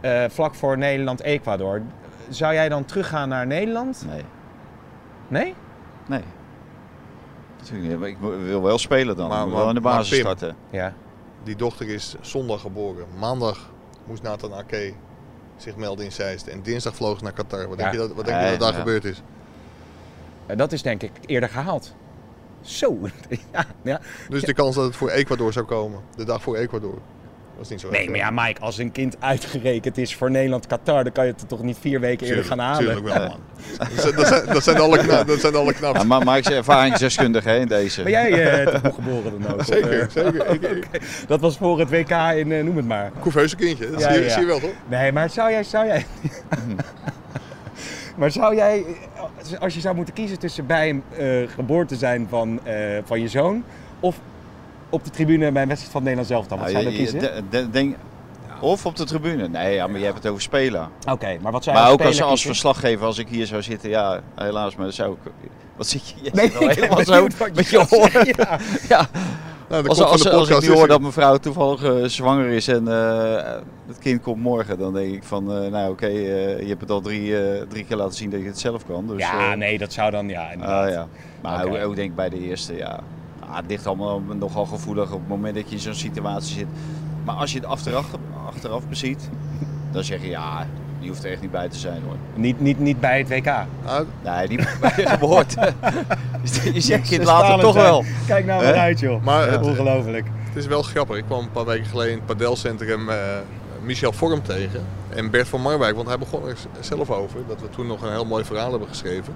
eh, 0.00 0.24
vlak 0.28 0.54
voor 0.54 0.78
Nederland-Ecuador. 0.78 1.82
Zou 2.28 2.54
jij 2.54 2.68
dan 2.68 2.84
teruggaan 2.84 3.28
naar 3.28 3.46
Nederland? 3.46 4.04
Nee, 4.08 4.22
Nee? 5.28 5.54
nee. 6.08 6.22
Natuurlijk 7.58 8.04
ik 8.06 8.16
wil 8.46 8.62
wel 8.62 8.78
spelen 8.78 9.16
dan. 9.16 9.28
Maar- 9.28 9.50
wel 9.50 9.68
in 9.68 9.74
de 9.74 9.80
basis 9.80 10.08
Pim, 10.08 10.20
starten. 10.20 10.56
Ja. 10.70 10.94
Die 11.42 11.56
dochter 11.56 11.88
is 11.88 12.14
zondag 12.20 12.60
geboren. 12.60 13.06
Maandag 13.18 13.70
moest 14.06 14.22
Nathan 14.22 14.52
Ake 14.54 14.92
zich 15.56 15.76
melden 15.76 16.04
in 16.04 16.12
Zeist. 16.12 16.46
En 16.46 16.62
dinsdag 16.62 16.94
vloog 16.94 17.18
ze 17.18 17.24
naar 17.24 17.32
Qatar. 17.32 17.68
Wat 17.68 17.78
Ja. 17.78 17.82
denk 17.82 17.92
je 17.92 17.98
dat, 17.98 18.12
wat 18.16 18.24
denk 18.26 18.40
je 18.42 18.50
dat 18.50 18.60
daar 18.60 18.72
ja. 18.72 18.78
gebeurd 18.78 19.04
is? 19.04 19.22
Eh, 20.46 20.56
Dat 20.56 20.72
is 20.72 20.82
denk 20.82 21.02
ik 21.02 21.10
eerder 21.26 21.48
gehaald. 21.48 21.94
Zo. 22.60 22.98
ja, 23.52 23.64
ja. 23.82 24.00
Dus 24.28 24.42
de 24.42 24.54
kans 24.54 24.74
dat 24.74 24.84
het 24.84 24.96
voor 24.96 25.10
Ecuador 25.10 25.52
zou 25.52 25.66
komen, 25.66 26.00
de 26.16 26.24
dag 26.24 26.42
voor 26.42 26.56
Ecuador, 26.56 26.98
was 27.58 27.68
niet 27.68 27.80
zo 27.80 27.90
Nee, 27.90 28.00
erg 28.00 28.10
maar 28.10 28.18
ja. 28.18 28.30
Mike, 28.30 28.60
als 28.60 28.78
een 28.78 28.92
kind 28.92 29.16
uitgerekend 29.20 29.98
is 29.98 30.14
voor 30.16 30.30
Nederland-Qatar, 30.30 31.02
dan 31.04 31.12
kan 31.12 31.26
je 31.26 31.32
het 31.36 31.48
toch 31.48 31.62
niet 31.62 31.78
vier 31.80 32.00
weken 32.00 32.26
eerder 32.26 32.44
gaan 32.44 32.58
halen? 32.58 32.78
Tuurlijk 32.78 33.06
wel, 33.06 33.28
man. 33.28 33.40
Dat 33.78 34.24
zijn, 34.26 34.46
dat 34.46 34.64
dat 34.64 34.80
alle 34.80 34.98
knap, 34.98 35.26
dat 35.26 35.40
zijn 35.40 35.54
alle 35.54 35.72
knap. 35.72 35.96
Ja, 35.96 36.02
maar, 36.02 36.36
ik 36.36 36.46
is 36.46 36.52
ervaringsdeskundige 36.52 37.48
hè, 37.48 37.58
in 37.58 37.66
deze. 37.66 38.02
Ben 38.02 38.12
jij 38.12 38.62
eh 38.64 38.80
toch 38.80 38.94
geboren 38.94 39.40
dan 39.40 39.52
ook? 39.52 39.58
Of, 39.58 39.66
Zeker, 39.66 40.00
eh, 40.00 40.08
zeker. 40.10 40.76
Ik, 40.76 41.00
dat 41.26 41.40
was 41.40 41.56
voor 41.56 41.78
het 41.78 41.90
WK 41.90 42.10
in, 42.10 42.64
noem 42.64 42.76
het 42.76 42.86
maar. 42.86 43.10
Couveuse 43.20 43.56
kindje, 43.56 43.90
dat 43.90 44.00
Ja, 44.00 44.12
zie, 44.12 44.18
je, 44.20 44.24
ja. 44.26 44.32
zie 44.32 44.40
je 44.40 44.46
wel 44.46 44.60
toch? 44.60 44.70
Nee, 44.88 45.12
maar 45.12 45.30
zou 45.30 45.50
jij, 45.50 45.64
zou 45.64 45.86
jij... 45.86 46.06
maar 48.16 48.30
zou 48.30 48.54
jij, 48.54 48.84
als 49.60 49.74
je 49.74 49.80
zou 49.80 49.94
moeten 49.94 50.14
kiezen 50.14 50.38
tussen 50.38 50.66
bij 50.66 50.88
een 50.90 51.02
eh, 51.16 51.48
geboorte 51.54 51.96
zijn 51.96 52.26
van, 52.30 52.60
eh, 52.66 52.74
van 53.04 53.20
je 53.20 53.28
zoon, 53.28 53.64
of 54.00 54.16
op 54.90 55.04
de 55.04 55.10
tribune 55.10 55.52
bij 55.52 55.62
een 55.62 55.68
wedstrijd 55.68 55.92
van 55.92 56.02
Nederland 56.02 56.28
zelf 56.28 56.46
dan, 56.46 56.58
wat 56.58 56.72
Nou, 56.72 56.82
zou 56.82 56.92
je 56.94 56.98
je- 56.98 57.04
kiezen? 57.10 57.20
de- 57.20 57.42
de- 57.50 57.70
denk, 57.70 57.96
of 58.60 58.86
op 58.86 58.96
de 58.96 59.04
tribune. 59.04 59.48
Nee, 59.48 59.74
ja, 59.74 59.86
maar 59.86 59.98
je 59.98 60.04
hebt 60.04 60.16
het 60.16 60.26
over 60.26 60.42
spelen. 60.42 60.88
Oké, 61.10 61.38
maar 61.40 61.52
wat 61.52 61.64
zou 61.64 61.76
je 61.76 61.82
Maar 61.82 61.92
ook 61.92 62.00
als 62.02 62.22
als, 62.22 62.42
verslaggever, 62.42 63.06
als 63.06 63.18
ik 63.18 63.28
hier 63.28 63.46
zou 63.46 63.62
zitten, 63.62 63.90
ja, 63.90 64.20
helaas, 64.34 64.74
maar 64.76 64.84
dan 64.84 64.94
zou 64.94 65.12
ik... 65.24 65.32
Wat 65.76 65.86
zit 65.86 66.08
je? 66.08 66.14
je 66.22 66.30
Nee, 66.32 66.50
zit 66.50 66.74
helemaal 66.74 67.04
zo 67.04 67.26
met 67.54 67.68
je 67.68 67.86
oren. 67.90 68.26
ja. 68.36 68.58
Ja, 68.88 69.06
Nou, 69.72 69.88
als, 69.88 70.28
als, 70.28 70.48
ik 70.48 70.60
nu 70.60 70.70
hoor 70.74 70.88
dat 70.88 71.00
mijn 71.00 71.12
vrouw 71.12 71.36
toevallig 71.36 71.82
eh, 71.82 72.04
zwanger 72.04 72.46
is 72.48 72.68
en 72.68 72.88
eh, 72.88 73.52
het 73.86 73.98
kind 73.98 74.22
komt 74.22 74.42
morgen, 74.42 74.78
dan 74.78 74.92
denk 74.92 75.14
ik 75.14 75.22
van, 75.24 75.52
eh, 75.52 75.70
nou 75.70 75.90
oké, 75.90 76.06
eh, 76.06 76.60
je 76.60 76.66
hebt 76.66 76.80
het 76.80 76.90
al 76.90 77.00
drie, 77.00 77.38
eh, 77.38 77.62
drie 77.68 77.84
keer 77.84 77.96
laten 77.96 78.14
zien 78.14 78.30
dat 78.30 78.40
je 78.40 78.46
het 78.46 78.58
zelf 78.58 78.86
kan. 78.86 79.06
Dus, 79.06 79.18
Ja, 79.18 79.54
nee, 79.54 79.78
dat 79.78 79.92
zou 79.92 80.10
dan, 80.10 80.28
ja, 80.28 80.50
inderdaad. 80.50 80.86
ah, 80.86 80.92
ja. 80.92 81.06
Maar 81.42 81.84
ook 81.84 81.96
denk 81.96 82.10
ik 82.10 82.16
bij 82.16 82.28
de 82.28 82.38
eerste, 82.40 82.76
ja. 82.76 83.00
Ah, 83.40 83.56
het 83.56 83.64
ligt 83.68 83.86
allemaal 83.86 84.20
nogal 84.20 84.64
gevoelig 84.64 85.12
op 85.12 85.18
het 85.18 85.28
moment 85.28 85.54
dat 85.54 85.68
je 85.68 85.74
in 85.74 85.80
zo'n 85.80 85.94
situatie 85.94 86.56
zit. 86.56 86.66
Maar 87.24 87.34
als 87.34 87.52
je 87.52 87.58
het 87.58 87.66
achteraf, 87.66 88.06
achteraf 88.46 88.88
beziet, 88.88 89.28
dan 89.90 90.04
zeg 90.04 90.22
je 90.22 90.28
ja, 90.28 90.66
die 91.02 91.10
hoeft 91.10 91.24
er 91.24 91.30
echt 91.32 91.40
niet 91.40 91.50
bij 91.50 91.68
te 91.68 91.78
zijn 91.78 92.02
hoor. 92.06 92.16
Niet, 92.34 92.60
niet, 92.60 92.78
niet 92.78 93.00
bij 93.00 93.18
het 93.18 93.28
WK. 93.28 93.44
Nou, 93.84 94.06
Nee, 94.24 94.48
niet 94.48 94.76
bij 94.80 94.92
de 94.96 95.06
geboorte. 95.06 95.60
je 96.72 96.80
ziet 96.80 97.10
het 97.10 97.24
later 97.24 97.60
toch 97.60 97.74
wel. 97.74 98.04
Kijk 98.26 98.46
nou 98.46 98.62
maar 98.64 98.74
uit, 98.74 99.00
joh. 99.00 99.22
Maar 99.24 99.50
het- 99.50 99.62
Ongelooflijk. 99.62 100.26
Het 100.42 100.56
is 100.56 100.66
wel 100.66 100.82
grappig. 100.82 101.16
Ik 101.16 101.24
kwam 101.24 101.40
een 101.42 101.50
paar 101.50 101.64
weken 101.64 101.86
geleden 101.86 102.12
in 102.12 102.16
het 102.18 102.26
padelcentrum 102.26 103.08
eh 103.08 103.16
Michel 103.82 104.12
Vorm 104.12 104.42
tegen 104.42 104.84
en 105.08 105.30
Bert 105.30 105.48
van 105.48 105.60
Marwijk. 105.60 105.96
Want 105.96 106.08
hij 106.08 106.18
begon 106.18 106.48
er 106.48 106.56
zelf 106.80 107.10
over, 107.10 107.40
dat 107.48 107.60
we 107.60 107.70
toen 107.70 107.86
nog 107.86 108.02
een 108.02 108.10
heel 108.12 108.24
mooi 108.24 108.44
verhaal 108.44 108.70
hebben 108.70 108.88
geschreven. 108.88 109.34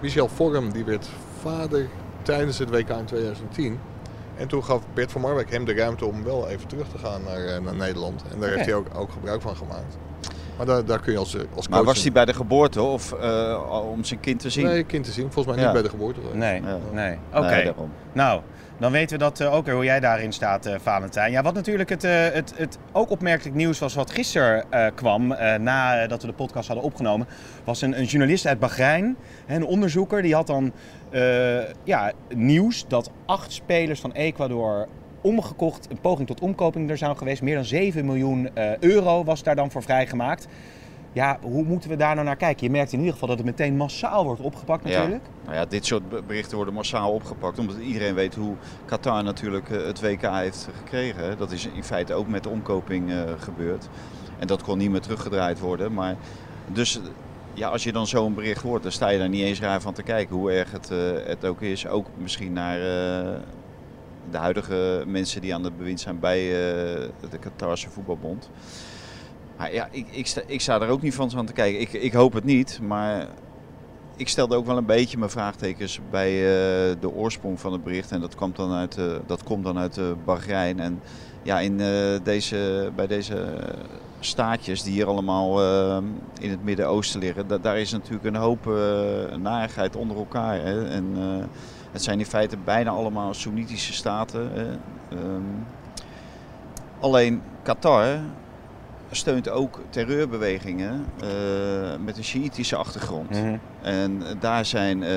Michel 0.00 0.28
Vorm 0.28 0.72
die 0.72 0.84
werd 0.84 1.08
vader 1.42 1.88
tijdens 2.22 2.58
het 2.58 2.70
WK 2.70 2.88
in 2.88 3.04
2010. 3.04 3.78
En 4.36 4.48
toen 4.48 4.64
gaf 4.64 4.80
Bert 4.94 5.12
van 5.12 5.20
Marwijk 5.20 5.50
hem 5.50 5.64
de 5.64 5.74
ruimte 5.74 6.04
om 6.06 6.24
wel 6.24 6.48
even 6.48 6.66
terug 6.66 6.86
te 6.88 6.98
gaan 6.98 7.20
naar, 7.24 7.44
eh, 7.44 7.60
naar 7.60 7.74
Nederland. 7.76 8.22
En 8.32 8.40
daar 8.40 8.50
heeft 8.50 8.64
hij 8.64 8.74
ook, 8.74 8.86
ook 8.96 9.10
gebruik 9.12 9.42
van 9.42 9.56
gemaakt. 9.56 9.96
Maar 10.56 10.66
daar, 10.66 10.84
daar 10.84 11.00
kun 11.00 11.12
je 11.12 11.18
als, 11.18 11.34
eh, 11.34 11.40
als 11.40 11.48
coach... 11.54 11.68
Maar 11.68 11.84
was 11.84 12.02
hij 12.02 12.12
bij 12.12 12.24
de 12.24 12.34
geboorte 12.34 12.82
of 12.82 13.12
eh, 13.12 13.88
om 13.92 14.04
zijn 14.04 14.20
kind 14.20 14.40
te 14.40 14.50
zien? 14.50 14.64
Nee, 14.66 14.84
kind 14.84 15.04
te 15.04 15.10
zien. 15.10 15.32
Volgens 15.32 15.46
mij 15.46 15.56
Ja. 15.56 15.62
niet 15.62 15.72
bij 15.72 15.82
de 15.82 15.88
geboorte. 15.88 16.20
Nee, 16.32 16.62
Ja. 16.62 16.78
nee. 16.92 17.18
Oké. 17.34 17.48
Nee. 17.50 17.72
Nou, 18.12 18.40
dan 18.78 18.92
weten 18.92 19.18
we 19.18 19.24
dat 19.24 19.40
eh, 19.40 19.54
ook 19.54 19.64
weer 19.66 19.74
hoe 19.74 19.84
jij 19.84 20.00
daarin 20.00 20.32
staat, 20.32 20.66
eh, 20.66 20.74
Valentijn. 20.82 21.32
Ja, 21.32 21.42
wat 21.42 21.54
natuurlijk 21.54 21.88
het, 21.88 22.02
het, 22.02 22.52
het 22.56 22.78
ook 22.92 23.10
opmerkelijk 23.10 23.56
nieuws 23.56 23.78
was 23.78 23.94
wat 23.94 24.10
gisteren 24.10 24.64
eh, 24.70 24.86
kwam, 24.94 25.32
eh, 25.32 25.54
nadat 25.58 26.20
we 26.20 26.28
de 26.28 26.34
podcast 26.34 26.66
hadden 26.66 26.84
opgenomen, 26.86 27.26
was 27.64 27.82
een, 27.82 27.98
een 27.98 28.04
journalist 28.04 28.46
uit 28.46 28.58
Bahrein, 28.58 29.16
hè, 29.46 29.54
een 29.56 29.64
onderzoeker, 29.66 30.22
die 30.22 30.34
had 30.34 30.46
dan 30.46 30.72
eh, 31.10 31.58
ja, 31.84 32.12
nieuws 32.34 32.84
dat 32.88 33.10
acht 33.26 33.52
spelers 33.52 34.00
van 34.00 34.12
Ecuador 34.12 34.86
omgekocht, 35.20 35.90
een 35.90 36.00
poging 36.00 36.26
tot 36.26 36.40
omkoping 36.40 36.90
er 36.90 36.96
zou 36.98 37.16
geweest. 37.16 37.42
Meer 37.42 37.54
dan 37.54 37.64
7 37.64 38.04
miljoen 38.04 38.50
eh, 38.54 38.78
euro 38.78 39.24
was 39.24 39.42
daar 39.42 39.56
dan 39.56 39.70
voor 39.70 39.82
vrijgemaakt. 39.82 40.46
Ja, 41.12 41.38
hoe 41.42 41.64
moeten 41.64 41.90
we 41.90 41.96
daar 41.96 42.14
nou 42.14 42.26
naar 42.26 42.36
kijken? 42.36 42.66
Je 42.66 42.72
merkt 42.72 42.92
in 42.92 42.98
ieder 42.98 43.12
geval 43.12 43.28
dat 43.28 43.36
het 43.36 43.46
meteen 43.46 43.76
massaal 43.76 44.24
wordt 44.24 44.40
opgepakt 44.40 44.88
Ja. 44.88 44.90
natuurlijk. 44.98 45.24
Nou 45.44 45.56
ja, 45.56 45.64
dit 45.66 45.86
soort 45.86 46.08
be- 46.08 46.22
berichten 46.26 46.56
worden 46.56 46.74
massaal 46.74 47.12
opgepakt. 47.12 47.58
Omdat 47.58 47.76
iedereen 47.76 48.14
weet 48.14 48.34
hoe 48.34 48.54
Qatar 48.84 49.22
natuurlijk 49.24 49.70
eh, 49.70 49.86
het 49.86 50.00
WK 50.00 50.22
heeft 50.22 50.68
gekregen. 50.78 51.38
Dat 51.38 51.52
is 51.52 51.68
in 51.74 51.84
feite 51.84 52.14
ook 52.14 52.28
met 52.28 52.42
de 52.42 52.48
omkoping 52.48 53.10
eh, 53.10 53.18
gebeurd. 53.38 53.88
En 54.38 54.46
dat 54.46 54.62
kon 54.62 54.78
niet 54.78 54.90
meer 54.90 55.00
teruggedraaid 55.00 55.58
worden. 55.60 55.92
Maar 55.92 56.16
dus 56.66 57.00
ja, 57.54 57.68
als 57.68 57.84
je 57.84 57.92
dan 57.92 58.06
zo'n 58.06 58.34
bericht 58.34 58.62
hoort, 58.62 58.82
dan 58.82 58.92
sta 58.92 59.08
je 59.08 59.18
daar 59.18 59.28
niet 59.28 59.44
eens 59.44 59.60
raar 59.60 59.80
van 59.80 59.92
te 59.94 60.02
kijken. 60.02 60.36
Hoe 60.36 60.50
erg 60.52 60.72
het, 60.72 60.88
het 61.26 61.44
ook 61.44 61.60
is. 61.62 61.86
Ook 61.86 62.06
misschien 62.18 62.52
naar 62.52 62.78
de 64.30 64.36
huidige 64.36 65.04
mensen 65.06 65.40
die 65.40 65.54
aan 65.54 65.64
het 65.64 65.76
bewind 65.76 66.00
zijn 66.00 66.18
bij 66.20 66.38
eh, 66.38 67.08
de 67.30 67.38
Qatarse 67.40 67.90
voetbalbond. 67.90 68.50
Maar 69.56 69.72
ja, 69.72 69.88
ik, 69.90 70.06
ik, 70.10 70.26
sta, 70.26 70.40
ik 70.46 70.60
er 70.66 70.88
ook 70.88 71.02
niet 71.02 71.14
van 71.14 71.30
aan 71.36 71.46
te 71.46 71.52
kijken. 71.52 71.80
Ik, 71.80 71.92
ik 71.92 72.12
hoop 72.12 72.32
het 72.32 72.44
niet, 72.44 72.80
maar 72.82 73.28
ik 74.16 74.28
stelde 74.28 74.56
ook 74.56 74.66
wel 74.66 74.76
een 74.76 74.86
beetje 74.86 75.18
mijn 75.18 75.30
vraagtekens 75.30 76.00
bij 76.10 76.30
eh, 76.30 76.96
de 77.00 77.14
oorsprong 77.14 77.60
van 77.60 77.72
het 77.72 77.84
bericht. 77.84 78.10
En 78.10 78.20
dat, 78.20 78.34
dan 78.56 78.72
uit, 78.72 78.98
eh, 78.98 79.04
dat 79.26 79.42
komt 79.42 79.64
dan 79.64 79.78
uit 79.78 79.96
uh, 79.96 80.04
Bahrein. 80.24 80.80
En 80.80 81.00
ja, 81.42 81.60
in, 81.60 81.80
deze, 82.22 82.90
bij 82.96 83.06
deze 83.06 83.46
staatjes 84.20 84.82
die 84.82 84.92
hier 84.92 85.06
allemaal 85.06 85.62
in 86.40 86.50
het 86.50 86.64
Midden-Oosten 86.64 87.20
liggen, 87.20 87.46
da- 87.46 87.58
daar 87.58 87.78
is 87.78 87.92
natuurlijk 87.92 88.24
een 88.24 88.36
hoop 88.36 88.64
narigheid 89.38 89.96
onder 89.96 90.16
elkaar. 90.16 90.60
Hè. 90.60 90.88
En, 90.88 91.16
het 91.96 92.04
zijn 92.04 92.18
in 92.18 92.26
feite 92.26 92.56
bijna 92.64 92.90
allemaal 92.90 93.34
Soenitische 93.34 93.92
staten. 93.92 94.50
Ehm, 95.10 95.20
alleen 97.00 97.42
Qatar 97.62 98.18
steunt 99.10 99.48
ook 99.48 99.80
terreurbewegingen 99.90 101.04
eh, 101.20 101.28
met 102.04 102.16
een 102.16 102.24
Sjiitische 102.24 102.76
achtergrond. 102.76 103.30
Mhm. 103.30 103.56
En 103.82 104.22
daar 104.40 104.64
zijn 104.64 105.02
eh, 105.02 105.08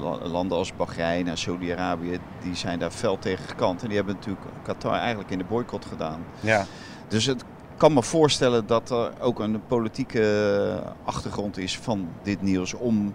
la- 0.00 0.26
landen 0.28 0.58
als 0.58 0.76
Bahrein 0.76 1.28
en 1.28 1.38
Saudi-Arabië, 1.38 2.18
die 2.42 2.54
zijn 2.54 2.78
daar 2.78 2.90
fel 2.90 3.18
tegen 3.18 3.44
gekant. 3.44 3.82
En 3.82 3.86
die 3.88 3.96
hebben 3.96 4.14
natuurlijk 4.14 4.46
Qatar 4.62 4.92
eigenlijk 4.98 5.30
in 5.30 5.38
de 5.38 5.44
boycott 5.44 5.84
gedaan. 5.84 6.20
Ja. 6.40 6.64
Dus 7.08 7.26
het 7.26 7.44
kan 7.76 7.92
me 7.92 8.02
voorstellen 8.02 8.66
dat 8.66 8.90
er 8.90 9.12
ook 9.20 9.38
een 9.40 9.60
politieke 9.66 10.82
achtergrond 11.04 11.58
is 11.58 11.78
van 11.78 12.08
dit 12.22 12.42
nieuws 12.42 12.74
om 12.74 13.14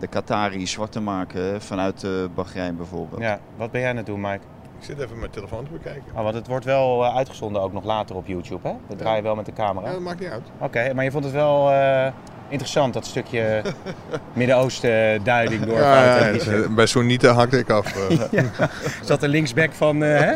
de 0.00 0.06
Qatari 0.06 0.66
zwart 0.66 0.92
te 0.92 1.00
maken 1.00 1.62
vanuit 1.62 2.04
eh, 2.04 2.10
Bahrein 2.34 2.76
bijvoorbeeld. 2.76 3.20
ja, 3.20 3.38
wat 3.56 3.70
ben 3.70 3.80
jij 3.80 3.90
aan 3.90 3.96
het 3.96 4.06
doen, 4.06 4.20
Mike? 4.20 4.40
Ik 4.78 4.86
zit 4.86 4.98
even 5.00 5.18
mijn 5.18 5.30
telefoon 5.30 5.64
te 5.64 5.70
bekijken. 5.70 6.02
Oh, 6.16 6.22
want 6.22 6.34
het 6.34 6.46
wordt 6.46 6.64
wel 6.64 7.04
eh, 7.04 7.16
uitgezonden 7.16 7.62
ook 7.62 7.72
nog 7.72 7.84
later 7.84 8.16
op 8.16 8.26
YouTube, 8.26 8.68
hè? 8.68 8.74
Dat 8.86 8.98
draai 8.98 9.16
je 9.16 9.22
wel 9.22 9.34
met 9.34 9.46
de 9.46 9.52
camera. 9.52 9.86
Ja, 9.86 9.92
dat 9.92 10.02
maakt 10.02 10.20
niet 10.20 10.28
uit. 10.28 10.42
Oké, 10.58 10.94
maar 10.94 11.04
je 11.04 11.10
vond 11.10 11.24
het 11.24 11.32
wel 11.32 11.70
eh, 11.70 12.12
interessant, 12.50 12.94
dat 12.94 13.06
stukje 13.06 13.62
Midden-Oosten 14.32 15.24
duiding 15.24 15.64
door 15.64 15.78
Ja, 15.78 16.04
ja, 16.04 16.26
eh, 16.28 16.66
bij 16.74 16.86
Sonita 16.86 17.32
hak 17.32 17.52
ik 17.52 17.70
af. 17.70 18.08
eh. 18.08 18.42
Zat 19.04 19.20
de 19.20 19.28
linksback 19.28 19.72
van, 19.72 20.02
eh, 20.04 20.18
hè? 20.20 20.32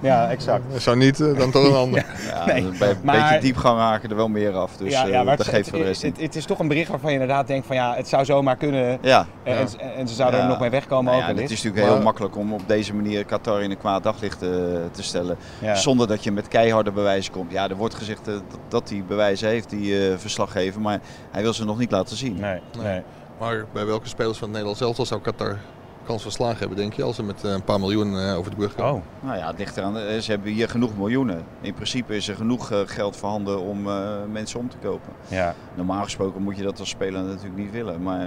Ja, 0.00 0.30
exact. 0.30 0.82
Zo 0.82 0.94
niet, 0.94 1.20
eh, 1.20 1.38
dan 1.38 1.50
toch 1.50 1.64
een 1.64 1.74
ander. 1.84 2.04
Ja, 2.28 2.44
Nee, 2.46 2.62
bij 2.78 2.90
een 2.90 2.96
maar- 3.02 3.20
beetje 3.22 3.38
diepgang 3.40 3.78
raken 3.78 4.10
er 4.10 4.16
wel 4.16 4.28
meer 4.28 4.52
af. 4.52 4.76
Dus 4.76 4.92
ja, 4.92 5.06
ja, 5.06 5.18
eh, 5.18 5.24
maar 5.24 5.36
dat 5.36 5.46
het, 5.46 5.54
geeft 5.54 5.68
voor 5.68 5.78
de 5.78 5.84
het, 5.84 5.92
rest 5.92 6.02
het, 6.02 6.20
het 6.20 6.36
is 6.36 6.44
toch 6.44 6.58
een 6.58 6.68
bericht 6.68 6.88
waarvan 6.88 7.08
je 7.12 7.18
inderdaad 7.18 7.46
denkt 7.46 7.66
van 7.66 7.76
ja, 7.76 7.94
het 7.94 8.08
zou 8.08 8.24
zomaar 8.24 8.56
kunnen. 8.56 8.98
Ja, 9.02 9.26
En, 9.42 9.56
en, 9.56 9.68
en 9.96 10.08
ze 10.08 10.14
zouden 10.14 10.38
Ja. 10.38 10.44
er 10.44 10.50
nog 10.50 10.60
mee 10.60 10.70
wegkomen 10.70 11.04
Nou 11.12 11.16
ook 11.16 11.36
ja, 11.36 11.42
het 11.42 11.50
is 11.50 11.62
natuurlijk 11.62 11.92
heel 11.92 12.02
makkelijk 12.02 12.36
om 12.36 12.52
op 12.52 12.62
deze 12.66 12.94
manier 12.94 13.24
Qatar 13.24 13.62
in 13.62 13.70
een 13.70 13.78
kwaad 13.78 14.02
daglicht 14.02 14.42
eh, 14.42 14.48
te 14.92 15.02
stellen. 15.02 15.36
Ja. 15.58 15.74
Zonder 15.74 16.06
dat 16.06 16.24
je 16.24 16.32
met 16.32 16.48
keiharde 16.48 16.92
bewijzen 16.92 17.32
komt. 17.32 17.52
Ja, 17.52 17.68
er 17.68 17.76
wordt 17.76 17.94
gezegd 17.94 18.28
eh, 18.28 18.34
dat, 18.34 18.58
dat 18.68 18.88
hij 18.88 19.04
bewijzen 19.08 19.48
heeft, 19.48 19.70
die 19.70 20.08
eh, 20.08 20.14
verslaggever. 20.18 20.80
Maar 20.80 21.00
hij 21.30 21.42
wil 21.42 21.52
ze 21.54 21.64
nog 21.64 21.78
niet 21.78 21.90
laten 21.90 22.16
zien. 22.16 22.34
Nee, 22.40 22.60
Nee. 22.76 22.84
nee. 22.86 23.02
Maar 23.38 23.64
bij 23.72 23.86
welke 23.86 24.08
spelers 24.08 24.38
van 24.38 24.42
het 24.48 24.50
Nederlands 24.50 24.80
elftal 24.80 25.06
zou 25.06 25.20
Qatar 25.20 25.58
kans 26.06 26.22
van 26.22 26.30
slagen 26.30 26.58
hebben, 26.58 26.76
denk 26.76 26.92
je? 26.92 27.02
Als 27.02 27.16
ze 27.16 27.22
met 27.22 27.44
eh, 27.44 27.50
een 27.50 27.62
paar 27.64 27.80
miljoen 27.80 28.18
eh, 28.18 28.36
over 28.38 28.50
de 28.50 28.56
brug 28.56 28.74
komen. 28.74 29.02
Oh, 29.20 29.24
Nou 29.26 29.38
ja, 29.38 29.46
het 29.46 29.58
ligt 29.58 29.76
eraan. 29.76 29.96
eh, 29.98 30.18
Ze 30.18 30.30
hebben 30.30 30.52
hier 30.52 30.68
genoeg 30.68 30.96
miljoenen. 30.96 31.44
In 31.60 31.74
principe 31.74 32.16
is 32.16 32.28
er 32.28 32.36
genoeg 32.36 32.70
eh, 32.70 32.78
geld 32.84 33.16
voorhanden 33.16 33.60
om 33.60 33.88
eh, 33.88 34.08
mensen 34.32 34.58
om 34.60 34.68
te 34.68 34.76
kopen. 34.82 35.12
ja. 35.28 35.54
Normaal 35.74 36.02
gesproken 36.02 36.42
moet 36.42 36.56
je 36.56 36.62
dat 36.62 36.78
als 36.80 36.88
speler 36.88 37.22
natuurlijk 37.22 37.56
niet 37.56 37.70
willen. 37.70 38.02
Maar 38.02 38.20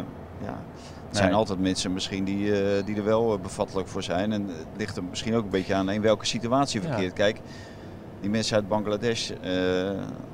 ja, 0.43 0.59
het 1.07 1.15
zijn 1.17 1.27
Nee. 1.29 1.37
altijd 1.37 1.59
mensen 1.59 1.93
misschien 1.93 2.23
die, 2.23 2.61
eh, 2.61 2.85
die 2.85 2.95
er 2.95 3.03
wel 3.03 3.39
bevattelijk 3.39 3.87
voor 3.87 4.03
zijn. 4.03 4.31
En 4.31 4.47
het 4.47 4.67
ligt 4.77 4.97
er 4.97 5.03
misschien 5.03 5.35
ook 5.35 5.43
een 5.43 5.49
beetje 5.49 5.73
aan 5.73 5.89
in 5.89 6.01
welke 6.01 6.25
situatie 6.25 6.81
je 6.81 6.87
Ja. 6.87 6.93
verkeert. 6.93 7.13
Kijk, 7.13 7.39
die 8.21 8.29
mensen 8.29 8.55
uit 8.55 8.67
Bangladesh, 8.67 9.31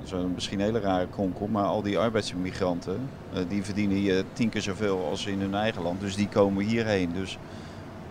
wel 0.09 0.27
misschien 0.33 0.59
een 0.59 0.65
hele 0.65 0.79
rare 0.79 1.07
kronkel, 1.07 1.47
maar 1.47 1.65
al 1.65 1.81
die 1.81 1.99
arbeidsmigranten, 1.99 3.09
eh, 3.33 3.39
die 3.47 3.63
verdienen 3.63 3.97
hier 3.97 4.23
tien 4.33 4.49
keer 4.49 4.61
zoveel 4.61 5.05
als 5.09 5.25
in 5.25 5.39
hun 5.39 5.55
eigen 5.55 5.81
land. 5.81 5.99
Dus 5.99 6.15
die 6.15 6.29
komen 6.29 6.65
hierheen. 6.65 7.11
Dus 7.13 7.37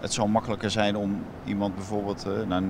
het 0.00 0.12
zal 0.12 0.26
makkelijker 0.26 0.70
zijn 0.70 0.96
om 0.96 1.22
iemand 1.44 1.74
bijvoorbeeld, 1.74 2.26
eh 2.26 2.46
nou, 2.48 2.64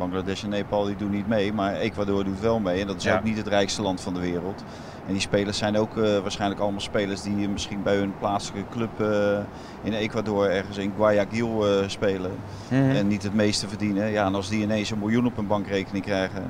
Bangladesh 0.00 0.42
en 0.42 0.48
Nepal 0.48 0.84
die 0.84 0.96
doen 0.96 1.10
niet 1.10 1.28
mee, 1.28 1.52
maar 1.52 1.74
Ecuador 1.74 2.24
doet 2.24 2.40
wel 2.40 2.58
mee. 2.60 2.80
En 2.80 2.86
dat 2.86 2.96
is 2.96 3.02
Ja. 3.04 3.16
ook 3.16 3.22
niet 3.24 3.36
het 3.36 3.46
rijkste 3.46 3.82
land 3.82 4.00
van 4.00 4.14
de 4.14 4.20
wereld. 4.20 4.64
En 5.06 5.12
die 5.12 5.20
spelers 5.22 5.58
zijn 5.58 5.76
ook 5.76 5.96
eh, 5.96 6.18
waarschijnlijk 6.18 6.60
allemaal 6.60 6.80
spelers 6.80 7.22
die 7.22 7.48
misschien 7.48 7.82
bij 7.82 7.96
hun 7.96 8.12
plaatselijke 8.18 8.68
club 8.70 9.00
eh, 9.00 9.38
in 9.82 9.92
Ecuador 9.92 10.50
ergens 10.50 10.76
in 10.76 10.92
Guayaquil 10.96 11.66
eh, 11.66 11.88
spelen. 11.88 12.30
Mhm. 12.70 12.90
En 12.90 13.06
niet 13.08 13.22
het 13.22 13.34
meeste 13.34 13.68
verdienen. 13.68 14.10
Ja, 14.10 14.26
en 14.26 14.34
als 14.34 14.48
die 14.48 14.62
ineens 14.62 14.90
een 14.90 14.98
miljoen 14.98 15.26
op 15.26 15.36
hun 15.36 15.46
bankrekening 15.46 16.04
krijgen. 16.04 16.42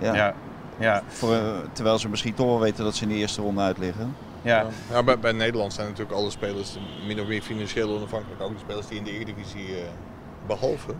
Ja, 0.00 0.14
ja. 0.14 0.34
Ja, 0.78 1.02
Voor, 1.08 1.36
terwijl 1.72 1.98
ze 1.98 2.08
misschien 2.08 2.34
toch 2.34 2.46
wel 2.46 2.60
weten 2.60 2.84
dat 2.84 2.96
ze 2.96 3.02
in 3.02 3.08
de 3.08 3.14
eerste 3.14 3.42
ronde 3.42 3.60
uit 3.60 3.78
liggen. 3.78 4.14
ja. 4.42 4.66
Ja, 4.90 5.02
bij, 5.02 5.18
bij 5.18 5.32
Nederland 5.32 5.72
zijn 5.72 5.86
natuurlijk 5.88 6.16
alle 6.18 6.30
spelers 6.30 6.78
min 7.06 7.20
of 7.20 7.26
meer 7.26 7.42
financieel 7.42 7.96
onafhankelijk. 7.96 8.40
Ook 8.42 8.52
de 8.52 8.58
spelers 8.58 8.86
die 8.88 8.98
in 8.98 9.04
de 9.04 9.10
Eredivisie 9.10 9.66
eh 9.76 9.82
behalve. 10.46 10.92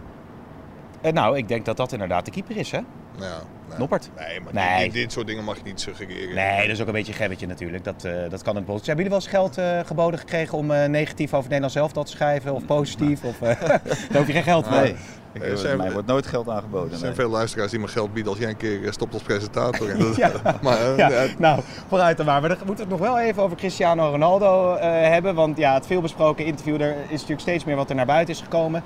Eh, 1.00 1.12
nou, 1.12 1.36
ik 1.36 1.48
denk 1.48 1.64
dat 1.64 1.76
dat 1.76 1.92
inderdaad 1.92 2.24
de 2.24 2.30
keeper 2.30 2.56
is, 2.56 2.70
hè? 2.70 2.78
Ja, 2.78 3.24
nou, 3.68 3.78
Noppert. 3.78 4.10
Nee, 4.16 4.40
maar 4.40 4.54
Nee. 4.54 4.84
Dit, 4.84 4.92
dit 4.92 5.12
soort 5.12 5.26
dingen 5.26 5.44
mag 5.44 5.56
je 5.56 5.62
niet 5.64 5.80
suggereren. 5.80 6.34
Nee, 6.34 6.60
dat 6.60 6.68
is 6.76 6.80
ook 6.80 6.86
een 6.86 6.92
beetje 6.92 7.12
een 7.12 7.18
gebbetje 7.18 7.46
natuurlijk. 7.46 7.84
Dat, 7.84 8.04
eh, 8.04 8.12
dat 8.30 8.42
kan 8.42 8.56
het 8.56 8.64
bos. 8.64 8.86
Hebben 8.86 9.04
jullie 9.04 9.10
wel 9.10 9.18
eens 9.20 9.28
geld 9.28 9.58
eh, 9.58 9.86
geboden 9.86 10.18
gekregen 10.18 10.58
om 10.58 10.66
negatief 10.66 11.26
over 11.26 11.36
het 11.38 11.44
Nederlands 11.48 11.74
elftal 11.76 12.04
te 12.04 12.10
schrijven? 12.10 12.54
Of 12.54 12.64
positief? 12.66 13.24
Of, 13.24 13.38
daar 13.38 13.80
hoef 14.16 14.26
je 14.26 14.32
geen 14.32 14.42
geld 14.42 14.66
voor. 14.66 14.76
Nee, 14.76 14.94
eh, 15.32 15.54
zijn- 15.54 15.76
mij 15.76 15.92
wordt 15.92 16.06
nooit 16.06 16.26
geld 16.26 16.48
aangeboden. 16.48 16.90
Er 16.92 16.96
zijn 16.98 17.10
nee. 17.12 17.20
veel 17.20 17.30
luisteraars 17.30 17.70
die 17.70 17.80
me 17.80 17.88
geld 17.88 18.12
bieden 18.12 18.32
als 18.32 18.40
jij 18.40 18.50
een 18.50 18.56
keer 18.56 18.92
stopt 18.92 19.14
als 19.14 19.22
presentator. 19.22 19.88
En 19.90 19.98
dat- 19.98 20.16
Ja. 20.16 20.30
maar, 20.62 20.96
Ja, 20.96 21.08
ja, 21.10 21.26
nou, 21.38 21.60
vooruit 21.88 22.16
dan 22.16 22.26
maar. 22.26 22.40
Maar 22.40 22.48
dan 22.48 22.58
moeten 22.66 22.88
we 22.88 22.92
het 22.92 23.00
nog 23.00 23.10
wel 23.10 23.20
even 23.20 23.42
over 23.42 23.56
Cristiano 23.56 24.10
Ronaldo 24.10 24.76
hebben. 24.80 25.34
Want 25.34 25.56
ja, 25.58 25.74
het 25.74 25.86
veelbesproken 25.86 26.44
interview, 26.44 26.80
er 26.80 26.96
is 27.04 27.10
natuurlijk 27.10 27.40
steeds 27.40 27.64
meer 27.64 27.76
wat 27.76 27.88
er 27.90 27.96
naar 27.96 28.06
buiten 28.06 28.34
is 28.34 28.40
gekomen. 28.40 28.82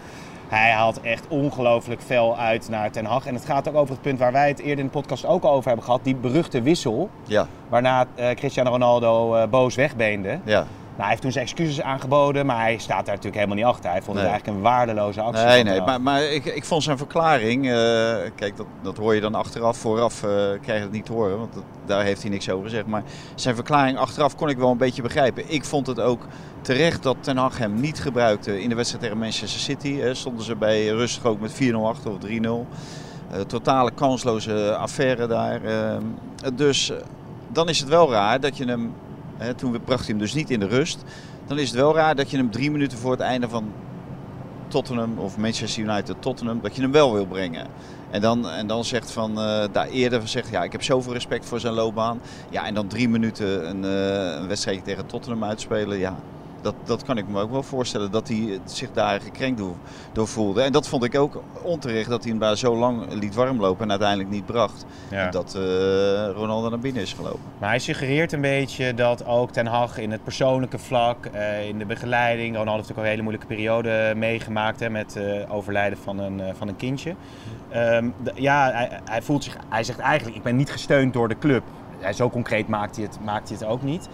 Hij 0.53 0.71
haalt 0.71 1.01
echt 1.01 1.29
ongelooflijk 1.29 2.03
fel 2.03 2.39
uit 2.39 2.69
naar 2.69 2.91
Ten 2.91 3.05
Hag. 3.05 3.27
En 3.27 3.35
het 3.35 3.45
gaat 3.45 3.69
ook 3.69 3.75
over 3.75 3.93
het 3.95 4.03
punt 4.03 4.19
waar 4.19 4.33
wij 4.33 4.49
het 4.49 4.59
eerder 4.59 4.79
in 4.79 4.85
de 4.85 4.91
podcast 4.91 5.27
ook 5.27 5.43
al 5.43 5.53
over 5.53 5.67
hebben 5.67 5.85
gehad. 5.85 6.01
Die 6.05 6.15
beruchte 6.15 6.63
wissel, 6.63 7.11
Ja, 7.27 7.47
waarna 7.69 8.07
eh, 8.15 8.31
Cristiano 8.31 8.71
Ronaldo 8.71 9.35
eh, 9.35 9.49
boos 9.49 9.75
wegbeende. 9.75 10.39
ja. 10.45 10.67
Nou, 10.93 11.01
hij 11.01 11.09
heeft 11.09 11.23
toen 11.23 11.33
zijn 11.33 11.45
excuses 11.45 11.81
aangeboden, 11.83 12.47
maar 12.47 12.61
hij 12.61 12.79
staat 12.79 13.07
daar 13.07 13.15
natuurlijk 13.15 13.35
helemaal 13.35 13.57
niet 13.57 13.65
achter. 13.65 13.91
Hij 13.91 14.03
vond 14.03 14.19
het 14.19 14.27
eigenlijk 14.27 14.57
een 14.59 14.63
waardeloze 14.63 15.21
actie. 15.21 15.45
Nee, 15.47 15.63
nee, 15.63 15.81
maar, 15.81 16.01
maar 16.01 16.23
ik, 16.23 16.45
ik 16.45 16.65
vond 16.65 16.83
zijn 16.83 16.99
verklaring, 16.99 17.65
eh, 17.67 17.73
kijk, 18.35 18.57
dat, 18.57 18.67
dat 18.83 18.97
hoor 18.97 19.15
je 19.15 19.21
dan 19.21 19.35
achteraf, 19.35 19.77
vooraf 19.77 20.23
eh, 20.23 20.29
krijg 20.63 20.65
je 20.79 20.85
het 20.85 20.93
niet 20.93 21.05
te 21.07 21.13
horen, 21.13 21.39
want 21.39 21.55
dat- 21.55 21.63
daar 21.87 22.03
heeft 22.05 22.23
hij 22.23 22.31
niks 22.31 22.51
over 22.51 22.65
gezegd. 22.65 22.87
Maar 22.87 23.03
zijn 23.35 23.55
verklaring 23.55 23.99
achteraf 23.99 24.37
kon 24.37 24.49
ik 24.49 24.59
wel 24.59 24.71
een 24.71 24.77
beetje 24.77 25.03
begrijpen. 25.03 25.45
Ik 25.47 25.65
vond 25.65 25.87
het 25.87 26.01
ook 26.01 26.27
terecht 26.61 27.03
dat 27.03 27.17
Ten 27.21 27.37
Hag 27.37 27.59
hem 27.59 27.81
niet 27.81 28.01
gebruikte 28.01 28.63
in 28.63 28.69
de 28.69 28.75
wedstrijd 28.75 29.03
tegen 29.05 29.19
Manchester 29.19 29.61
City. 29.61 29.97
Hè, 29.99 30.15
stonden 30.15 30.45
ze 30.45 30.57
bij 30.57 30.87
rust 30.87 31.25
ook 31.25 31.41
met 31.41 31.53
4-0 31.53 31.87
achter 31.89 32.11
of 32.11 32.19
3-0. 32.19 32.67
totale 33.47 33.91
kansloze 33.95 34.77
affaire 34.77 35.27
daar. 35.27 35.65
Ehm, 35.65 36.03
dus 36.55 36.93
dan 37.49 37.69
is 37.69 37.79
het 37.81 37.89
wel 37.89 38.11
raar 38.13 38.41
dat 38.41 38.57
je 38.57 38.65
hem, 38.65 38.93
toen 39.57 39.81
bracht 39.85 40.01
hij 40.01 40.09
hem 40.09 40.19
dus 40.19 40.35
niet 40.35 40.51
in 40.51 40.61
de 40.61 40.67
rust. 40.67 41.03
Dan 41.47 41.59
is 41.59 41.69
het 41.69 41.79
wel 41.79 41.95
raar 41.95 42.15
dat 42.15 42.31
je 42.31 42.37
hem 42.37 42.51
drie 42.51 42.71
minuten 42.71 42.99
voor 42.99 43.11
het 43.11 43.21
einde 43.21 43.49
van 43.49 43.73
Tottenham 44.69 45.19
of 45.19 45.37
Manchester 45.37 45.83
United 45.83 46.17
Tottenham, 46.23 46.61
dat 46.63 46.77
je 46.77 46.83
hem 46.83 46.93
wel 46.93 47.13
wil 47.13 47.27
brengen. 47.27 47.67
En 48.11 48.21
dan, 48.21 48.49
en 48.49 48.67
dan 48.67 48.85
zegt 48.85 49.11
van, 49.11 49.31
uh, 49.31 49.65
daar 49.73 49.89
eerder 49.89 50.29
zegt, 50.29 50.51
ja, 50.51 50.63
ik 50.63 50.73
heb 50.73 50.83
zoveel 50.83 51.13
respect 51.13 51.45
voor 51.45 51.61
zijn 51.61 51.75
loopbaan. 51.75 52.21
Ja, 52.51 52.67
en 52.67 52.75
dan 52.75 52.87
drie 52.87 53.09
minuten 53.09 53.69
een, 53.69 53.85
uh, 53.85 54.41
een 54.41 54.49
wedstrijdje 54.49 54.83
tegen 54.83 55.07
Tottenham 55.07 55.45
uitspelen, 55.45 55.99
ja, 55.99 56.17
dat, 56.63 56.75
dat 56.85 57.03
kan 57.03 57.19
ik 57.19 57.29
me 57.29 57.41
ook 57.41 57.51
wel 57.51 57.63
voorstellen 57.63 58.11
dat 58.11 58.29
hij 58.29 58.61
zich 58.65 58.93
daar 58.93 59.21
gekrenkt 59.21 59.59
door, 59.59 59.75
door, 60.13 60.29
voelde. 60.29 60.63
En 60.63 60.73
dat 60.73 60.89
vond 60.89 61.05
ik 61.05 61.19
ook 61.19 61.43
onterecht 61.63 62.09
dat 62.09 62.23
hij 62.23 62.31
hem 62.31 62.41
daar 62.41 62.57
zo 62.57 62.77
lang 62.77 63.13
liet 63.13 63.35
warmlopen 63.35 63.85
en 63.85 63.91
uiteindelijk 63.91 64.31
niet 64.31 64.47
bracht. 64.47 64.85
Ja. 65.11 65.31
Dat 65.31 65.55
uh, 65.57 65.63
Ronaldo 66.35 66.69
naar 66.69 66.79
binnen 66.79 67.03
is 67.03 67.13
gelopen. 67.13 67.41
Maar 67.59 67.69
hij 67.69 67.79
suggereert 67.79 68.33
een 68.33 68.41
beetje 68.41 68.95
dat 68.95 69.27
ook 69.27 69.51
Ten 69.51 69.67
Hag 69.67 69.99
in 69.99 70.11
het 70.11 70.25
persoonlijke 70.25 70.79
vlak, 70.79 71.27
uh, 71.35 71.69
in 71.69 71.79
de 71.79 71.87
begeleiding. 71.87 72.57
Ronaldo 72.57 72.79
heeft 72.79 72.91
ook 72.91 72.97
een 72.97 73.05
hele 73.05 73.23
moeilijke 73.23 73.47
periode 73.47 74.13
meegemaakt 74.17 74.81
hè, 74.81 74.91
met 74.91 75.17
uh, 75.17 75.55
overlijden 75.55 75.99
van 75.99 76.19
een, 76.19 76.43
van 76.57 76.69
een 76.69 76.77
kindje. 76.77 77.15
Um, 77.77 78.15
ja, 78.35 78.71
hij, 78.71 79.01
hij, 79.05 79.23
voelt 79.23 79.45
zich, 79.45 79.57
hij 79.69 79.85
zegt 79.85 79.99
eigenlijk, 79.99 80.37
ik 80.37 80.43
ben 80.43 80.57
niet 80.57 80.71
gesteund 80.71 81.13
door 81.13 81.29
de 81.29 81.39
club. 81.39 81.63
Hij, 81.99 82.13
zo 82.13 82.31
concreet 82.31 82.69
maakt 82.69 82.97
hij, 82.97 83.05
het, 83.05 83.19
maakt 83.25 83.49
hij 83.49 83.59
het 83.59 83.67
ook 83.67 83.83
niet. 83.83 84.09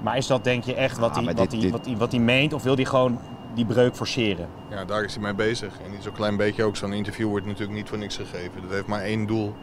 Maar 0.00 0.16
is 0.16 0.26
dat 0.26 0.44
denk 0.44 0.64
je 0.64 0.74
echt 0.74 0.98
wat, 0.98 1.14
hij, 1.14 1.24
wat, 1.24 1.52
hij, 1.84 1.96
wat, 1.96 2.12
meent 2.12 2.52
of 2.52 2.62
wil 2.62 2.74
hij 2.74 2.84
gewoon 2.84 3.18
die 3.54 3.64
breuk 3.64 3.96
forceren? 3.96 4.48
Ja, 4.70 4.84
daar 4.84 5.04
is 5.04 5.14
hij 5.14 5.22
mee 5.22 5.34
bezig. 5.34 5.72
En 5.84 5.90
niet 5.90 6.02
zo'n 6.02 6.12
klein 6.12 6.36
beetje 6.36 6.64
ook. 6.64 6.76
Zo'n 6.76 6.92
interview 6.92 7.28
wordt 7.28 7.46
natuurlijk 7.46 7.78
niet 7.78 7.88
voor 7.88 7.98
niks 7.98 8.16
gegeven. 8.16 8.62
Dat 8.62 8.70
heeft 8.70 8.86
maar 8.86 9.02
één 9.02 9.26
doel. 9.26 9.54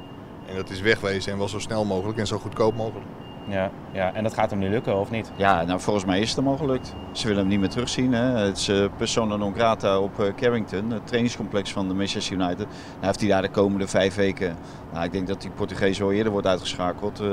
En 0.47 0.55
dat 0.55 0.69
is 0.69 0.81
wegwezen 0.81 1.31
en 1.31 1.37
wel 1.37 1.47
zo 1.47 1.59
snel 1.59 1.85
mogelijk 1.85 2.17
en 2.17 2.27
zo 2.27 2.37
goedkoop 2.37 2.75
mogelijk. 2.75 3.05
Ja, 3.47 3.71
ja, 3.91 4.13
en 4.13 4.23
dat 4.23 4.33
gaat 4.33 4.49
hem 4.49 4.59
nu 4.59 4.69
lukken, 4.69 4.99
of 4.99 5.11
niet? 5.11 5.31
Ja, 5.35 5.63
nou 5.63 5.79
volgens 5.79 6.05
mij 6.05 6.19
is 6.19 6.27
het 6.27 6.37
hem 6.37 6.47
al 6.47 6.57
gelukt. 6.57 6.93
Ze 7.11 7.27
willen 7.27 7.41
hem 7.41 7.49
niet 7.49 7.59
meer 7.59 7.69
terugzien. 7.69 8.13
Hè. 8.13 8.23
Het 8.23 8.57
is 8.57 8.69
uh, 8.69 8.85
persona 8.97 9.35
non 9.35 9.53
grata 9.53 9.99
op 9.99 10.19
uh, 10.19 10.25
Carrington, 10.35 10.91
het 10.91 11.07
trainingscomplex 11.07 11.71
van 11.71 11.87
de 11.87 11.93
Manchester 11.93 12.35
United. 12.35 12.67
Nou 12.67 13.05
heeft 13.05 13.19
hij 13.19 13.29
daar 13.29 13.41
de 13.41 13.49
komende 13.49 13.87
vijf 13.87 14.15
weken, 14.15 14.55
nou, 14.93 15.05
ik 15.05 15.11
denk 15.11 15.27
dat 15.27 15.41
die 15.41 15.51
Portugees 15.51 16.01
al 16.01 16.11
eerder 16.11 16.31
wordt 16.31 16.47
uitgeschakeld, 16.47 17.21
uh, 17.21 17.27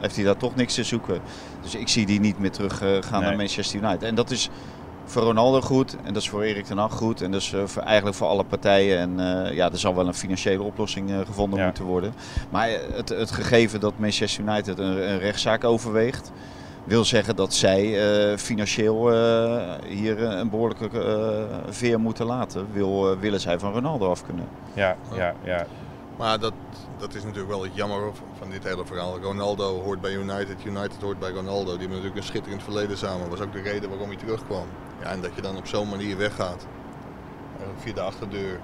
heeft 0.00 0.16
hij 0.16 0.24
daar 0.24 0.36
toch 0.36 0.54
niks 0.54 0.74
te 0.74 0.84
zoeken. 0.84 1.20
Dus 1.62 1.74
ik 1.74 1.88
zie 1.88 2.06
die 2.06 2.20
niet 2.20 2.38
meer 2.38 2.50
terug 2.50 2.76
gaan 2.78 3.00
nee. 3.10 3.20
naar 3.20 3.36
Manchester 3.36 3.82
United. 3.82 4.02
En 4.02 4.14
dat 4.14 4.30
is 4.30 4.50
voor 5.04 5.22
Ronaldo 5.22 5.60
goed 5.60 5.96
en 6.04 6.12
dat 6.12 6.22
is 6.22 6.28
voor 6.28 6.42
Erik 6.42 6.64
ten 6.64 6.78
Hag 6.78 6.92
goed. 6.92 7.20
En 7.22 7.30
dat 7.30 7.40
is 7.40 7.52
uh, 7.52 7.64
voor, 7.64 7.82
eigenlijk 7.82 8.16
voor 8.16 8.26
alle 8.26 8.44
partijen. 8.44 8.98
En 8.98 9.10
uh, 9.46 9.54
ja, 9.54 9.70
er 9.70 9.78
zal 9.78 9.94
wel 9.94 10.06
een 10.06 10.14
financiële 10.14 10.62
oplossing 10.62 11.10
uh, 11.10 11.18
gevonden 11.18 11.58
ja. 11.58 11.64
moeten 11.64 11.84
worden. 11.84 12.14
Maar 12.50 12.68
het, 12.92 13.08
het 13.08 13.30
gegeven 13.30 13.80
dat 13.80 13.92
Manchester 13.96 14.44
United 14.44 14.78
een, 14.78 15.10
een 15.10 15.18
rechtszaak 15.18 15.64
overweegt... 15.64 16.32
wil 16.84 17.04
zeggen 17.04 17.36
dat 17.36 17.54
zij 17.54 17.98
financieel 18.38 19.10
hier 19.86 20.22
een 20.22 20.50
behoorlijke 20.50 20.90
veer 21.68 22.00
moeten 22.00 22.26
laten. 22.26 22.66
Wil, 22.72 23.18
willen 23.18 23.40
zij 23.40 23.58
van 23.58 23.72
Ronaldo 23.72 24.10
af 24.10 24.26
kunnen. 24.26 24.44
Ja, 24.74 24.96
ja, 25.16 25.34
ja. 25.44 25.66
Maar 26.22 26.40
dat, 26.40 26.52
dat 26.98 27.14
is 27.14 27.22
natuurlijk 27.22 27.50
wel 27.50 27.62
het 27.62 27.74
jammer 27.74 28.12
van 28.38 28.50
dit 28.50 28.64
hele 28.64 28.86
verhaal. 28.86 29.18
Ronaldo 29.18 29.82
hoort 29.82 30.00
bij 30.00 30.12
United, 30.12 30.64
United 30.64 31.00
hoort 31.00 31.18
bij 31.18 31.30
Ronaldo. 31.30 31.70
Die 31.70 31.78
hebben 31.78 31.88
natuurlijk 31.88 32.16
een 32.16 32.22
schitterend 32.22 32.62
verleden 32.62 32.98
samen. 32.98 33.20
Dat 33.20 33.38
was 33.38 33.46
ook 33.46 33.52
de 33.52 33.60
reden 33.60 33.88
waarom 33.88 34.08
hij 34.08 34.16
terugkwam. 34.16 34.66
Ja, 35.00 35.06
en 35.06 35.20
dat 35.20 35.30
je 35.34 35.40
dan 35.40 35.56
op 35.56 35.66
zo'n 35.66 35.88
manier 35.88 36.16
weggaat. 36.16 36.66
Uh, 37.60 37.66
via 37.78 37.92
de 37.92 38.00
achterdeur. 38.00 38.60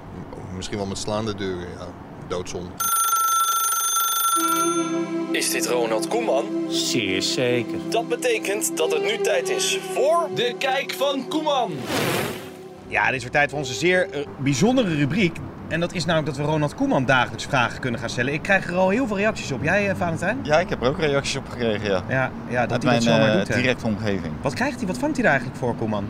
Misschien 0.56 0.76
wel 0.76 0.86
met 0.86 0.98
slaande 0.98 1.34
deuren. 1.34 1.68
Ja, 1.68 1.86
doodzonde. 2.28 2.70
Is 5.32 5.50
dit 5.50 5.66
Ronald 5.66 6.08
Koeman? 6.08 6.46
Zeer 6.68 7.22
zeker. 7.22 7.78
Dat 7.88 8.08
betekent 8.08 8.76
dat 8.76 8.92
het 8.92 9.02
nu 9.02 9.16
tijd 9.16 9.48
is 9.48 9.78
voor 9.94 10.28
de 10.34 10.54
Kijk 10.58 10.92
van 10.92 11.28
Koeman. 11.28 11.72
Ja, 12.86 13.06
dit 13.06 13.14
is 13.14 13.22
weer 13.22 13.32
tijd 13.32 13.50
voor 13.50 13.58
onze 13.58 13.74
zeer 13.74 14.18
uh, 14.18 14.26
bijzondere 14.38 14.94
rubriek. 14.94 15.36
En 15.68 15.80
dat 15.80 15.92
is 15.94 16.04
namelijk 16.04 16.36
dat 16.36 16.46
we 16.46 16.52
Ronald 16.52 16.74
Koeman 16.74 17.04
dagelijks 17.04 17.44
vragen 17.44 17.80
kunnen 17.80 18.00
gaan 18.00 18.08
stellen. 18.10 18.32
Ik 18.32 18.42
krijg 18.42 18.66
er 18.66 18.74
al 18.76 18.88
heel 18.88 19.06
veel 19.06 19.16
reacties 19.16 19.52
op. 19.52 19.62
Jij, 19.62 19.88
uh, 19.88 19.94
Valentijn? 19.96 20.38
Ja, 20.42 20.60
ik 20.60 20.68
heb 20.68 20.82
er 20.82 20.88
ook 20.88 20.98
reacties 20.98 21.36
op 21.36 21.48
gekregen, 21.48 21.88
ja. 21.90 22.02
Ja, 22.08 22.30
ja 22.48 22.60
dat 22.66 22.72
Uit 22.72 22.82
hij 22.82 22.92
mijn 22.92 23.04
dat 23.04 23.14
zomaar 23.14 23.28
uh, 23.28 23.36
doet. 23.38 23.48
hè. 23.48 23.54
directe 23.54 23.86
omgeving. 23.86 24.32
Wat 24.42 24.54
krijgt 24.54 24.76
hij? 24.78 24.86
Wat 24.86 24.98
vangt 24.98 25.14
hij 25.14 25.22
daar 25.24 25.32
eigenlijk 25.32 25.60
voor, 25.60 25.74
Koeman? 25.74 26.04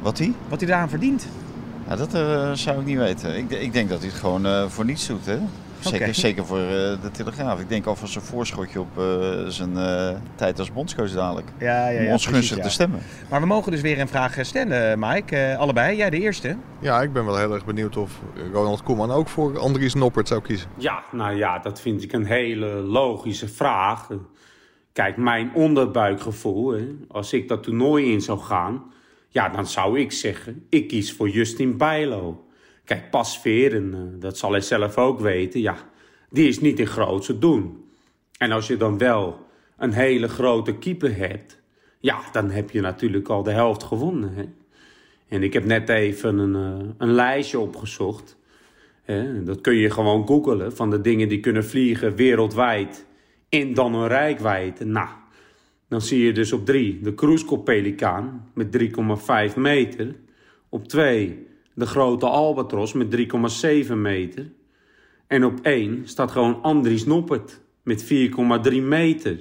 Wat 0.00 0.18
hij? 0.18 0.32
Wat 0.48 0.60
hij 0.60 0.68
daaraan 0.68 0.88
verdient? 0.88 1.26
Ja, 1.88 1.96
dat 1.96 2.14
uh, 2.14 2.50
zou 2.52 2.80
ik 2.80 2.86
niet 2.86 2.98
weten. 2.98 3.36
Ik, 3.36 3.50
ik 3.50 3.72
denk 3.72 3.88
dat 3.88 3.98
hij 3.98 4.08
het 4.08 4.18
gewoon 4.18 4.46
uh, 4.46 4.64
voor 4.68 4.84
niets 4.84 5.06
doet, 5.06 5.26
hè. 5.26 5.38
Zeker, 5.80 6.14
zeker 6.14 6.46
voor 6.46 6.58
uh, 6.58 6.68
de 6.68 7.10
Telegraaf. 7.12 7.60
Ik 7.60 7.68
denk 7.68 7.86
alvast 7.86 8.16
een 8.16 8.22
voorschotje 8.22 8.80
op 8.80 8.98
uh, 8.98 9.46
zijn 9.46 9.72
uh, 9.72 10.10
tijd 10.34 10.58
als 10.58 10.72
bondscoach 10.72 11.12
dadelijk. 11.12 11.48
Ja, 11.58 11.88
ja, 11.88 12.00
ja, 12.00 12.06
Om 12.06 12.12
ons 12.12 12.22
precies, 12.22 12.30
gunstig 12.30 12.56
ja. 12.56 12.62
te 12.62 12.70
stemmen. 12.70 13.00
Maar 13.30 13.40
we 13.40 13.46
mogen 13.46 13.72
dus 13.72 13.80
weer 13.80 14.00
een 14.00 14.08
vraag 14.08 14.36
stellen, 14.40 14.98
Mike. 14.98 15.36
Eh, 15.36 15.58
allebei. 15.58 15.96
Jij 15.96 16.10
de 16.10 16.20
eerste. 16.20 16.56
Ja, 16.80 17.02
ik 17.02 17.12
ben 17.12 17.24
wel 17.24 17.36
heel 17.36 17.54
erg 17.54 17.64
benieuwd 17.64 17.96
of 17.96 18.20
Ronald 18.52 18.82
Koeman 18.82 19.10
ook 19.10 19.28
voor 19.28 19.58
Andries 19.58 19.94
Noppert 19.94 20.28
zou 20.28 20.42
kiezen. 20.42 20.68
Ja, 20.78 21.02
nou 21.12 21.36
ja, 21.36 21.58
dat 21.58 21.80
vind 21.80 22.02
ik 22.02 22.12
een 22.12 22.26
hele 22.26 22.66
logische 22.66 23.48
vraag. 23.48 24.08
Kijk, 24.92 25.16
mijn 25.16 25.50
onderbuikgevoel, 25.54 26.72
hè, 26.72 26.86
als 27.08 27.32
ik 27.32 27.48
dat 27.48 27.62
toernooi 27.62 28.12
in 28.12 28.20
zou 28.20 28.38
gaan, 28.38 28.82
ja, 29.28 29.48
dan 29.48 29.66
zou 29.66 30.00
ik 30.00 30.12
zeggen, 30.12 30.66
ik 30.68 30.88
kies 30.88 31.12
voor 31.12 31.28
Justin 31.28 31.76
Bijlo. 31.76 32.45
Kijk, 32.86 33.10
Pasveer, 33.10 33.74
en 33.74 34.16
dat 34.18 34.38
zal 34.38 34.50
hij 34.50 34.60
zelf 34.60 34.98
ook 34.98 35.20
weten, 35.20 35.60
ja, 35.60 35.76
die 36.30 36.48
is 36.48 36.60
niet 36.60 36.78
in 36.78 36.86
grootse 36.86 37.38
doen. 37.38 37.84
En 38.38 38.52
als 38.52 38.66
je 38.66 38.76
dan 38.76 38.98
wel 38.98 39.46
een 39.76 39.92
hele 39.92 40.28
grote 40.28 40.76
keeper 40.76 41.16
hebt, 41.16 41.58
ja, 42.00 42.20
dan 42.32 42.50
heb 42.50 42.70
je 42.70 42.80
natuurlijk 42.80 43.28
al 43.28 43.42
de 43.42 43.50
helft 43.50 43.82
gewonnen. 43.82 44.34
Hè? 44.34 44.44
En 45.28 45.42
ik 45.42 45.52
heb 45.52 45.64
net 45.64 45.88
even 45.88 46.38
een, 46.38 46.80
uh, 46.80 46.88
een 46.98 47.12
lijstje 47.12 47.58
opgezocht. 47.58 48.36
Hè? 49.02 49.42
Dat 49.42 49.60
kun 49.60 49.74
je 49.74 49.90
gewoon 49.90 50.26
googelen 50.26 50.76
van 50.76 50.90
de 50.90 51.00
dingen 51.00 51.28
die 51.28 51.40
kunnen 51.40 51.64
vliegen 51.64 52.14
wereldwijd 52.14 53.06
in 53.48 53.74
dan 53.74 53.94
een 53.94 54.08
rijkwijd. 54.08 54.84
Nou, 54.84 55.08
dan 55.88 56.00
zie 56.00 56.24
je 56.24 56.32
dus 56.32 56.52
op 56.52 56.66
drie 56.66 57.00
de 57.00 57.14
Cruiskop-pelikaan 57.14 58.50
met 58.54 58.72
3,5 59.50 59.56
meter. 59.56 60.14
Op 60.68 60.88
twee 60.88 61.46
de 61.76 61.86
grote 61.86 62.26
albatros 62.26 62.92
met 62.92 63.16
3,7 63.86 63.92
meter. 63.92 64.50
En 65.26 65.44
op 65.44 65.60
één 65.62 66.08
staat 66.08 66.30
gewoon 66.30 66.62
Andries 66.62 67.04
Noppert 67.04 67.60
met 67.82 68.04
4,3 68.72 68.82
meter. 68.82 69.38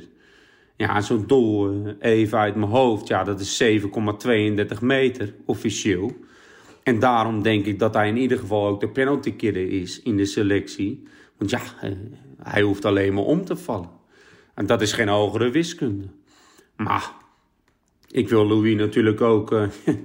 Ja, 0.78 1.02
zo'n 1.02 1.24
doel, 1.28 1.74
uh, 1.74 1.92
even 2.00 2.38
uit 2.38 2.56
mijn 2.56 2.72
hoofd, 2.72 3.08
ja, 3.08 3.24
dat 3.24 3.40
is 3.40 3.64
7,32 3.64 4.82
meter 4.82 5.34
officieel. 5.46 6.16
En 6.84 7.00
daarom 7.00 7.42
denk 7.42 7.66
ik 7.66 7.80
dat 7.80 7.94
hij 7.94 8.08
in 8.08 8.18
ieder 8.18 8.38
geval 8.38 8.68
ook 8.68 8.80
de 8.80 8.90
penalty 8.90 9.36
killer 9.36 9.70
is 9.70 10.02
in 10.02 10.18
de 10.18 10.26
selectie. 10.26 11.04
Want 11.38 11.52
ja, 11.52 11.62
uh, 11.84 11.92
hij 12.44 12.62
hoeft 12.62 12.86
alleen 12.86 13.14
maar 13.14 13.24
om 13.24 13.46
te 13.46 13.56
vallen. 13.56 13.90
En 14.54 14.66
dat 14.66 14.82
is 14.82 14.94
geen 14.94 15.08
hogere 15.08 15.50
wiskunde. 15.50 16.08
Maar 16.76 17.12
ik 18.12 18.30
wil 18.30 18.48
Louis 18.48 18.76
natuurlijk 18.76 19.22
ook, 19.22 19.52
uh, 19.52 19.68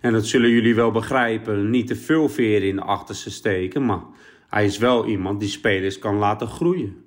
en 0.00 0.12
dat 0.12 0.26
zullen 0.26 0.50
jullie 0.50 0.74
wel 0.74 0.90
begrijpen, 0.90 1.70
niet 1.70 1.86
te 1.86 1.96
veel 1.96 2.28
veren 2.28 2.68
in 2.68 2.76
de 2.76 2.82
achterste 2.82 3.30
steken. 3.30 3.84
Maar 3.84 4.02
hij 4.48 4.64
is 4.64 4.78
wel 4.78 5.06
iemand 5.06 5.40
die 5.40 5.48
spelers 5.48 5.98
kan 5.98 6.16
laten 6.16 6.46
groeien. 6.46 7.04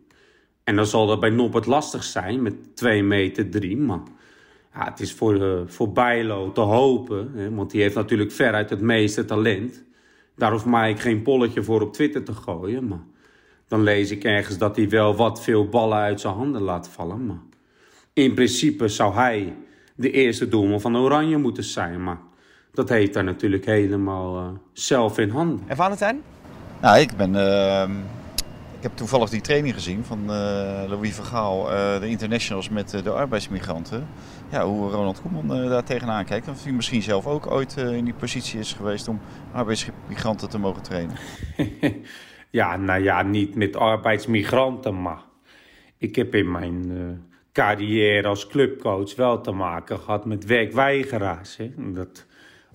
En 0.63 0.75
dan 0.75 0.85
zal 0.85 1.07
dat 1.07 1.19
bij 1.19 1.29
Noppert 1.29 1.65
lastig 1.65 2.03
zijn 2.03 2.41
met 2.41 2.75
2 2.75 3.03
meter 3.03 3.49
3. 3.49 3.77
Maar 3.77 4.01
ja, 4.73 4.85
het 4.85 4.99
is 4.99 5.13
voor, 5.13 5.35
uh, 5.35 5.61
voor 5.65 5.91
Bijlo 5.91 6.51
te 6.51 6.61
hopen. 6.61 7.31
Hè, 7.33 7.53
want 7.53 7.71
die 7.71 7.81
heeft 7.81 7.95
natuurlijk 7.95 8.31
veruit 8.31 8.69
het 8.69 8.81
meeste 8.81 9.25
talent. 9.25 9.83
Daar 10.35 10.51
hoeft 10.51 10.65
Mike 10.65 11.01
geen 11.01 11.21
polletje 11.21 11.63
voor 11.63 11.81
op 11.81 11.93
Twitter 11.93 12.23
te 12.23 12.33
gooien. 12.33 12.87
Maar 12.87 13.03
dan 13.67 13.83
lees 13.83 14.11
ik 14.11 14.23
ergens 14.23 14.57
dat 14.57 14.75
hij 14.75 14.89
wel 14.89 15.15
wat 15.15 15.43
veel 15.43 15.69
ballen 15.69 15.97
uit 15.97 16.21
zijn 16.21 16.33
handen 16.33 16.61
laat 16.61 16.89
vallen. 16.89 17.25
Maar 17.25 17.41
in 18.13 18.33
principe 18.33 18.87
zou 18.87 19.13
hij 19.13 19.55
de 19.95 20.11
eerste 20.11 20.47
doelman 20.47 20.81
van 20.81 20.97
Oranje 20.97 21.37
moeten 21.37 21.63
zijn. 21.63 22.03
Maar 22.03 22.19
dat 22.73 22.89
heeft 22.89 23.13
hij 23.13 23.23
natuurlijk 23.23 23.65
helemaal 23.65 24.39
uh, 24.39 24.47
zelf 24.73 25.17
in 25.17 25.29
handen. 25.29 25.61
En 25.67 25.75
Valentijn? 25.75 26.21
Nou, 26.81 26.99
ik 26.99 27.17
ben... 27.17 27.33
Uh, 27.33 27.89
ik 28.77 28.89
heb 28.89 28.97
toevallig 28.97 29.29
die 29.29 29.41
training 29.41 29.73
gezien 29.73 30.03
van 30.03 30.19
uh, 30.19 30.83
Louis 30.87 31.15
Vergaal, 31.15 31.71
uh, 31.71 31.99
de 31.99 32.07
internationals 32.07 32.69
met 32.69 32.93
uh, 32.93 33.03
de 33.03 33.09
arbeidsmigranten. 33.09 34.07
Ja, 34.51 34.65
hoe 34.65 34.91
Ronald 34.91 35.21
Koeman 35.21 35.69
daar 35.69 35.83
tegenaan 35.83 36.25
kijkt. 36.25 36.47
Of 36.47 36.63
hij 36.63 36.71
misschien 36.71 37.01
zelf 37.01 37.27
ook 37.27 37.51
ooit 37.51 37.77
in 37.77 38.05
die 38.05 38.13
positie 38.13 38.59
is 38.59 38.73
geweest 38.73 39.07
om 39.07 39.19
arbeidsmigranten 39.51 40.49
te 40.49 40.59
mogen 40.59 40.81
trainen. 40.81 41.15
ja, 42.49 42.77
nou 42.77 43.03
ja, 43.03 43.21
niet 43.21 43.55
met 43.55 43.75
arbeidsmigranten, 43.75 45.01
maar 45.01 45.21
ik 45.97 46.15
heb 46.15 46.35
in 46.35 46.51
mijn 46.51 46.91
carrière 47.53 48.27
als 48.27 48.47
clubcoach 48.47 49.15
wel 49.15 49.41
te 49.41 49.51
maken 49.51 49.99
gehad 49.99 50.25
met 50.25 50.45
werkweigeraars. 50.45 51.57
Hè? 51.57 51.71
Dat 51.77 52.25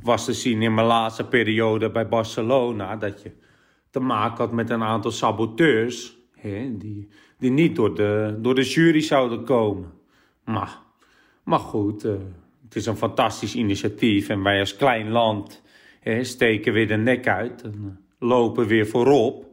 was 0.03 0.25
te 0.25 0.33
zien 0.33 0.63
in 0.63 0.75
mijn 0.75 0.87
laatste 0.87 1.25
periode 1.25 1.91
bij 1.91 2.09
Barcelona, 2.09 2.97
dat 2.97 3.23
je 3.23 3.33
te 3.91 4.01
maken 4.01 4.37
had 4.37 4.53
met 4.53 4.71
een 4.71 4.83
aantal 4.83 5.11
saboteurs. 5.11 6.17
Hè, 6.33 6.77
die, 6.77 7.09
die 7.39 7.51
niet 7.51 7.77
door 7.77 7.95
de, 7.95 8.39
door 8.41 8.55
de 8.55 8.65
jury 8.65 9.01
zouden 9.01 9.45
komen. 9.45 9.93
Maar, 10.45 10.79
maar 11.43 11.59
goed, 11.59 12.05
eh, 12.05 12.13
het 12.65 12.77
is 12.77 12.87
een 12.87 12.97
fantastisch 12.97 13.55
initiatief. 13.55 14.29
En 14.29 14.43
wij 14.43 14.61
als 14.61 14.77
klein 14.77 15.11
land 15.11 15.63
hè, 16.01 16.25
steken 16.25 16.73
weer 16.73 16.89
de 16.89 16.97
nek 16.97 17.29
uit 17.29 17.63
en 17.63 17.75
eh, 17.85 18.29
lopen 18.29 18.67
weer 18.67 18.87
voorop. 18.87 19.47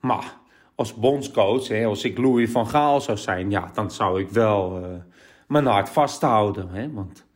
Maar 0.00 0.38
als 0.74 0.94
bondscoach, 0.94 1.68
hè, 1.68 1.84
als 1.84 2.04
ik 2.04 2.18
Louis 2.18 2.50
van 2.50 2.66
Gaal 2.66 3.00
zou 3.00 3.18
zijn, 3.18 3.50
ja, 3.50 3.70
dan 3.74 3.90
zou 3.90 4.20
ik 4.20 4.28
wel 4.28 4.76
eh, 4.82 4.90
mijn 5.48 5.66
hart 5.66 5.88
vasthouden. 5.88 6.68
Hè, 6.68 6.92
want 6.92 7.26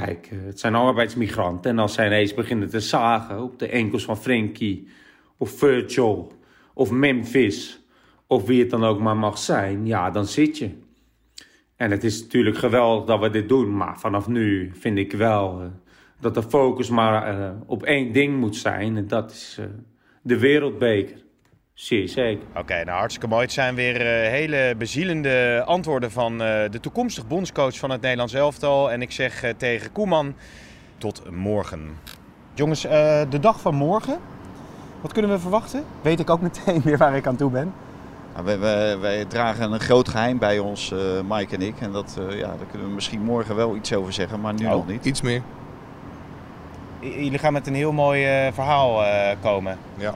kijk, 0.00 0.30
het 0.44 0.60
zijn 0.60 0.74
arbeidsmigranten. 0.74 1.70
En 1.70 1.78
als 1.78 1.94
zij 1.94 2.06
ineens 2.06 2.34
beginnen 2.34 2.68
te 2.68 2.80
zagen 2.80 3.42
op 3.42 3.58
de 3.58 3.68
enkels 3.68 4.04
van 4.04 4.16
Frenkie 4.16 4.88
of 5.36 5.50
Virgil 5.50 6.32
of 6.74 6.90
Memphis 6.90 7.80
of 8.26 8.46
wie 8.46 8.60
het 8.60 8.70
dan 8.70 8.84
ook 8.84 9.00
maar 9.00 9.16
mag 9.16 9.38
zijn, 9.38 9.86
ja, 9.86 10.10
dan 10.10 10.26
zit 10.26 10.58
je. 10.58 10.70
En 11.76 11.90
het 11.90 12.04
is 12.04 12.22
natuurlijk 12.22 12.56
geweldig 12.56 13.06
dat 13.06 13.20
we 13.20 13.30
dit 13.30 13.48
doen, 13.48 13.76
maar 13.76 13.98
vanaf 13.98 14.28
nu 14.28 14.70
vind 14.74 14.98
ik 14.98 15.12
wel 15.12 15.60
eh, 15.60 15.66
dat 16.20 16.34
de 16.34 16.42
focus 16.42 16.90
maar 16.90 17.38
eh, 17.38 17.50
op 17.66 17.82
één 17.82 18.12
ding 18.12 18.38
moet 18.38 18.56
zijn. 18.56 18.96
En 18.96 19.06
dat 19.06 19.30
is 19.30 19.56
eh, 19.60 19.66
de 20.22 20.38
wereldbeker. 20.38 21.24
Zeer 21.78 22.08
zeker. 22.08 22.44
Oké, 22.56 22.84
nou 22.84 22.98
hartstikke 22.98 23.28
mooi. 23.28 23.42
Het 23.42 23.52
zijn 23.52 23.74
weer 23.74 24.00
eh, 24.00 24.30
hele 24.30 24.74
bezielende 24.78 25.62
antwoorden 25.66 26.10
van 26.10 26.32
eh, 26.42 26.70
de 26.70 26.80
toekomstig 26.80 27.26
bondscoach 27.26 27.78
van 27.78 27.90
het 27.90 28.00
Nederlands 28.00 28.34
elftal. 28.34 28.90
En 28.92 29.02
ik 29.02 29.10
zeg 29.12 29.42
eh, 29.42 29.50
tegen 29.56 29.92
Koeman, 29.92 30.34
tot 30.96 31.30
morgen. 31.30 31.96
Jongens, 32.54 32.84
eh, 32.84 33.20
de 33.30 33.38
dag 33.40 33.60
van 33.60 33.74
morgen, 33.74 34.18
wat 35.00 35.12
kunnen 35.12 35.30
we 35.30 35.38
verwachten? 35.38 35.84
Weet 36.02 36.20
ik 36.20 36.30
ook 36.30 36.40
meteen 36.40 36.80
weer 36.84 36.96
waar 36.98 37.16
ik 37.16 37.26
aan 37.26 37.36
toe 37.36 37.50
ben. 37.50 37.72
Nou, 38.32 38.44
wij, 38.44 38.58
wij, 38.58 38.98
wij 38.98 39.24
dragen 39.24 39.72
een 39.72 39.80
groot 39.80 40.08
geheim 40.08 40.38
bij 40.38 40.58
ons, 40.58 40.92
eh, 40.92 40.98
Mike 41.28 41.54
en 41.54 41.62
ik. 41.62 41.74
En 41.80 41.92
dat, 41.92 42.18
eh, 42.28 42.38
ja, 42.38 42.46
daar 42.46 42.66
kunnen 42.70 42.88
we 42.88 42.94
misschien 42.94 43.22
morgen 43.22 43.56
wel 43.56 43.76
iets 43.76 43.94
over 43.94 44.12
zeggen, 44.12 44.40
maar 44.40 44.54
nu 44.54 44.64
Oh. 44.66 44.70
nog 44.70 44.86
niet. 44.86 45.04
Iets 45.04 45.20
meer. 45.22 45.42
J- 47.00 47.06
Jullie 47.06 47.38
gaan 47.38 47.52
met 47.52 47.66
een 47.66 47.74
heel 47.74 47.92
mooi 47.92 48.24
verhaal 48.52 49.04
eh, 49.04 49.36
komen. 49.42 49.78
Ja. 49.96 50.14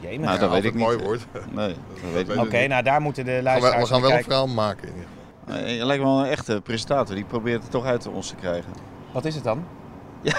Jee, 0.00 0.18
Nou, 0.18 0.38
dat 0.38 0.48
Ja, 0.48 0.54
weet 0.54 0.64
ik 0.64 0.72
het 0.72 0.82
mooi 0.82 0.96
niet. 0.96 1.04
wordt. 1.06 1.26
Nee, 1.50 1.68
dat 2.02 2.12
weet 2.12 2.28
ik 2.28 2.40
Oké, 2.40 2.58
niet. 2.58 2.68
nou 2.68 2.82
daar 2.82 3.00
moeten 3.00 3.24
de 3.24 3.40
luisteraars 3.42 3.88
we 3.88 3.94
gaan 3.94 4.00
wel 4.02 4.12
een 4.12 4.22
verhaal 4.22 4.46
maken. 4.46 4.88
In 4.88 4.94
ieder 4.94 5.08
geval. 5.46 5.66
niet. 5.66 5.76
Je 5.78 5.86
lijkt 5.86 6.02
wel 6.02 6.18
een 6.24 6.30
echte 6.30 6.60
presentator, 6.60 7.14
die 7.14 7.24
probeert 7.24 7.62
het 7.62 7.70
toch 7.70 7.84
uit 7.84 8.06
ons 8.06 8.28
te 8.28 8.34
krijgen. 8.34 8.72
Wat 9.12 9.24
is 9.24 9.34
het 9.34 9.44
dan? 9.44 9.64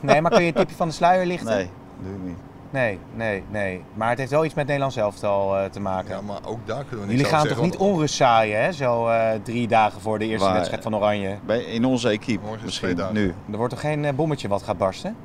Nee, 0.00 0.20
maar 0.20 0.30
kun 0.30 0.40
je 0.40 0.46
een 0.48 0.54
tipje 0.54 0.76
van 0.76 0.88
de 0.88 0.94
sluier 0.94 1.26
lichten? 1.26 1.56
Nee, 1.56 1.70
doe 2.02 2.14
ik 2.14 2.22
niet. 2.22 2.36
Nee, 2.70 2.98
nee, 3.14 3.44
nee. 3.50 3.82
Maar 3.94 4.08
het 4.08 4.18
heeft 4.18 4.30
wel 4.30 4.44
iets 4.44 4.54
met 4.54 4.64
Nederlands 4.66 4.96
elftal 4.96 5.56
eh, 5.58 5.64
te 5.64 5.80
maken. 5.80 6.14
Ja, 6.14 6.20
maar 6.20 6.38
ook 6.44 6.58
daar 6.66 6.84
kunnen 6.84 7.06
we 7.06 7.12
niet 7.12 7.20
Jullie 7.20 7.36
gaan 7.36 7.46
toch 7.48 7.60
niet 7.62 7.76
onrust 7.76 8.14
zaaien, 8.14 8.62
hè? 8.62 8.72
Zo 8.72 9.06
eh, 9.08 9.30
drie 9.42 9.68
dagen 9.68 10.00
voor 10.00 10.18
de 10.18 10.26
eerste 10.26 10.52
wedstrijd 10.52 10.82
van 10.82 10.96
Oranje. 10.96 11.38
Bij, 11.46 11.62
in 11.62 11.84
onze 11.84 12.08
equipe 12.08 12.46
misschien, 12.64 12.98
nu. 13.12 13.34
Er 13.50 13.56
wordt 13.56 13.72
toch 13.72 13.80
geen 13.82 14.04
eh, 14.04 14.14
bommetje 14.14 14.48
wat 14.48 14.62
gaat 14.62 14.78
barsten? 14.78 15.16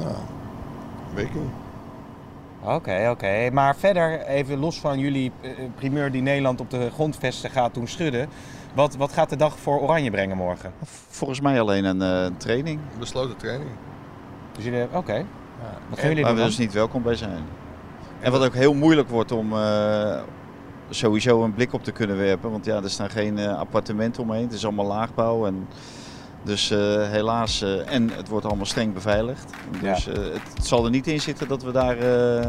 Nou, 0.00 0.14
weet 1.14 1.24
ik 1.26 1.34
niet. 1.34 1.42
Oké, 2.64 3.08
oké. 3.10 3.50
Maar 3.52 3.76
verder, 3.76 4.20
even 4.20 4.58
los 4.58 4.80
van 4.80 4.98
jullie 4.98 5.32
eh, 5.40 5.50
primeur 5.74 6.10
die 6.10 6.22
Nederland 6.22 6.60
op 6.60 6.70
de 6.70 6.90
grondvesten 6.92 7.50
gaat 7.50 7.74
doen 7.74 7.86
schudden. 7.86 8.28
Wat, 8.74 8.96
wat 8.96 9.12
gaat 9.12 9.30
de 9.30 9.36
dag 9.36 9.58
voor 9.58 9.80
Oranje 9.80 10.10
brengen 10.10 10.36
morgen? 10.36 10.72
Volgens 11.08 11.40
mij 11.40 11.60
alleen 11.60 11.84
een 11.84 12.02
eh, 12.02 12.36
training, 12.36 12.80
Besloten 12.98 13.36
training. 13.36 13.70
Dus 14.52 14.64
jullie, 14.64 14.86
oké. 14.92 15.14
Ja. 15.14 15.24
Wat 15.88 15.98
gaan 15.98 16.08
jullie 16.08 16.24
waar 16.24 16.34
we 16.34 16.42
dus 16.42 16.58
niet 16.58 16.72
welkom 16.72 17.02
bij 17.02 17.14
zijn. 17.14 17.44
En 18.20 18.32
wat 18.32 18.44
ook 18.44 18.54
heel 18.54 18.74
moeilijk 18.74 19.08
wordt 19.08 19.32
om 19.32 19.52
eh, 19.52 20.20
sowieso 20.90 21.44
een 21.44 21.54
blik 21.54 21.72
op 21.72 21.84
te 21.84 21.92
kunnen 21.92 22.16
werpen. 22.16 22.50
Want 22.50 22.64
ja, 22.64 22.82
er 22.82 22.90
staan 22.90 23.10
geen 23.10 23.38
appartementen 23.38 24.22
omheen. 24.22 24.42
Het 24.42 24.52
is 24.52 24.64
allemaal 24.64 24.86
laagbouw. 24.86 25.46
En 25.46 25.68
dus 26.42 26.70
eh, 26.70 26.78
helaas, 27.10 27.62
eh, 27.62 27.92
en 27.94 28.10
het 28.16 28.28
wordt 28.28 28.46
allemaal 28.46 28.66
streng 28.66 28.94
beveiligd. 28.94 29.50
Dus 29.80 30.06
eh, 30.08 30.14
het, 30.14 30.40
het 30.54 30.66
zal 30.66 30.84
er 30.84 30.90
niet 30.90 31.06
in 31.06 31.20
zitten 31.20 31.48
dat 31.48 31.62
we 31.62 31.72
daar 31.72 31.98
eh, 31.98 32.46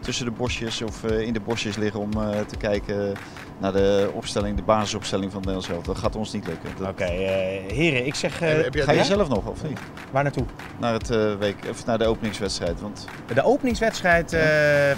tussen 0.00 0.24
de 0.24 0.30
bosjes 0.30 0.82
of 0.82 1.04
eh, 1.04 1.20
in 1.20 1.32
de 1.32 1.40
bosjes 1.40 1.76
liggen 1.76 2.00
om 2.00 2.10
eh, 2.12 2.28
te 2.46 2.56
kijken 2.56 3.12
naar 3.58 3.72
de 3.72 4.10
opstelling, 4.14 4.56
de 4.56 4.62
basisopstelling 4.62 5.32
van 5.32 5.40
het 5.40 5.48
Nederlands 5.50 5.76
elftal. 5.76 5.94
Dat 5.94 6.02
gaat 6.02 6.16
ons 6.16 6.32
niet 6.32 6.46
lukken. 6.46 6.70
Dat- 6.78 6.88
Oké, 6.88 7.04
eh, 7.04 7.72
heren, 7.72 8.06
ik 8.06 8.14
zeg... 8.14 8.40
eh, 8.40 8.48
Heb- 8.48 8.64
heb 8.64 8.74
jij 8.74 8.84
Ga 8.84 8.92
je 8.92 8.98
ja? 8.98 9.04
zelf 9.04 9.28
nog 9.28 9.46
of 9.46 9.62
niet? 9.62 9.78
Waar 10.10 10.22
naartoe? 10.22 10.44
Naar, 10.78 10.92
het, 10.92 11.10
eh, 11.10 11.34
week, 11.38 11.56
of 11.70 11.86
naar 11.86 11.98
de 11.98 12.06
openingswedstrijd. 12.06 12.80
Want 12.80 13.06
De 13.34 13.42
openingswedstrijd 13.44 14.32
eh, 14.32 14.42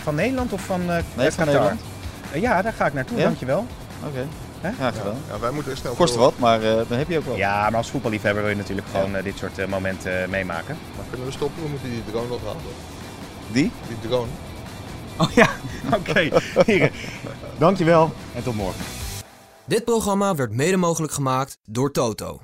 van 0.02 0.14
Nederland 0.14 0.52
of 0.52 0.61
van 0.64 0.81
eh 0.90 0.96
Nee, 1.16 1.31
van? 1.31 1.44
Nederland. 1.46 1.81
Ja, 2.35 2.62
daar 2.62 2.72
ga 2.72 2.87
ik 2.87 2.92
naartoe, 2.94 3.16
Ja? 3.18 3.22
dankjewel. 3.24 3.66
oké? 4.09 4.26
Graag 4.62 4.96
gedaan. 4.96 5.16
Ja, 5.29 5.38
wij 5.38 5.51
moeten 5.51 5.77
snel 5.77 5.94
Kost 5.94 6.14
wat, 6.14 6.38
maar 6.38 6.62
eh 6.62 6.88
dan 6.88 6.98
heb 6.98 7.09
je 7.09 7.18
ook 7.18 7.25
wel. 7.25 7.37
Ja, 7.37 7.62
maar 7.70 7.77
als 7.77 7.90
voetballiefhebber 7.90 8.42
wil 8.42 8.51
je 8.53 8.57
natuurlijk 8.57 8.87
gewoon 8.90 9.16
eh, 9.16 9.25
dit 9.25 9.38
soort 9.38 9.59
eh, 9.59 9.66
momenten 9.66 10.31
meemaken. 10.31 10.79
Maar 10.96 11.05
kunnen 11.09 11.27
we 11.27 11.33
stoppen? 11.33 11.62
We 11.62 11.68
moeten 11.68 11.90
die 11.90 12.03
drone 12.11 12.29
nog 12.29 12.40
halen. 12.44 12.61
Die? 13.53 13.70
Die 13.88 14.09
drone. 14.09 14.31
Oh 15.16 15.31
ja, 15.31 15.48
oké. 15.98 16.29
Heren, 16.64 16.90
dankjewel 17.59 18.12
en 18.35 18.42
tot 18.42 18.55
morgen. 18.55 18.85
Dit 19.64 19.85
programma 19.85 20.35
werd 20.35 20.53
mede 20.53 20.77
mogelijk 20.77 21.12
gemaakt 21.12 21.59
door 21.64 21.90
Toto. 21.92 22.40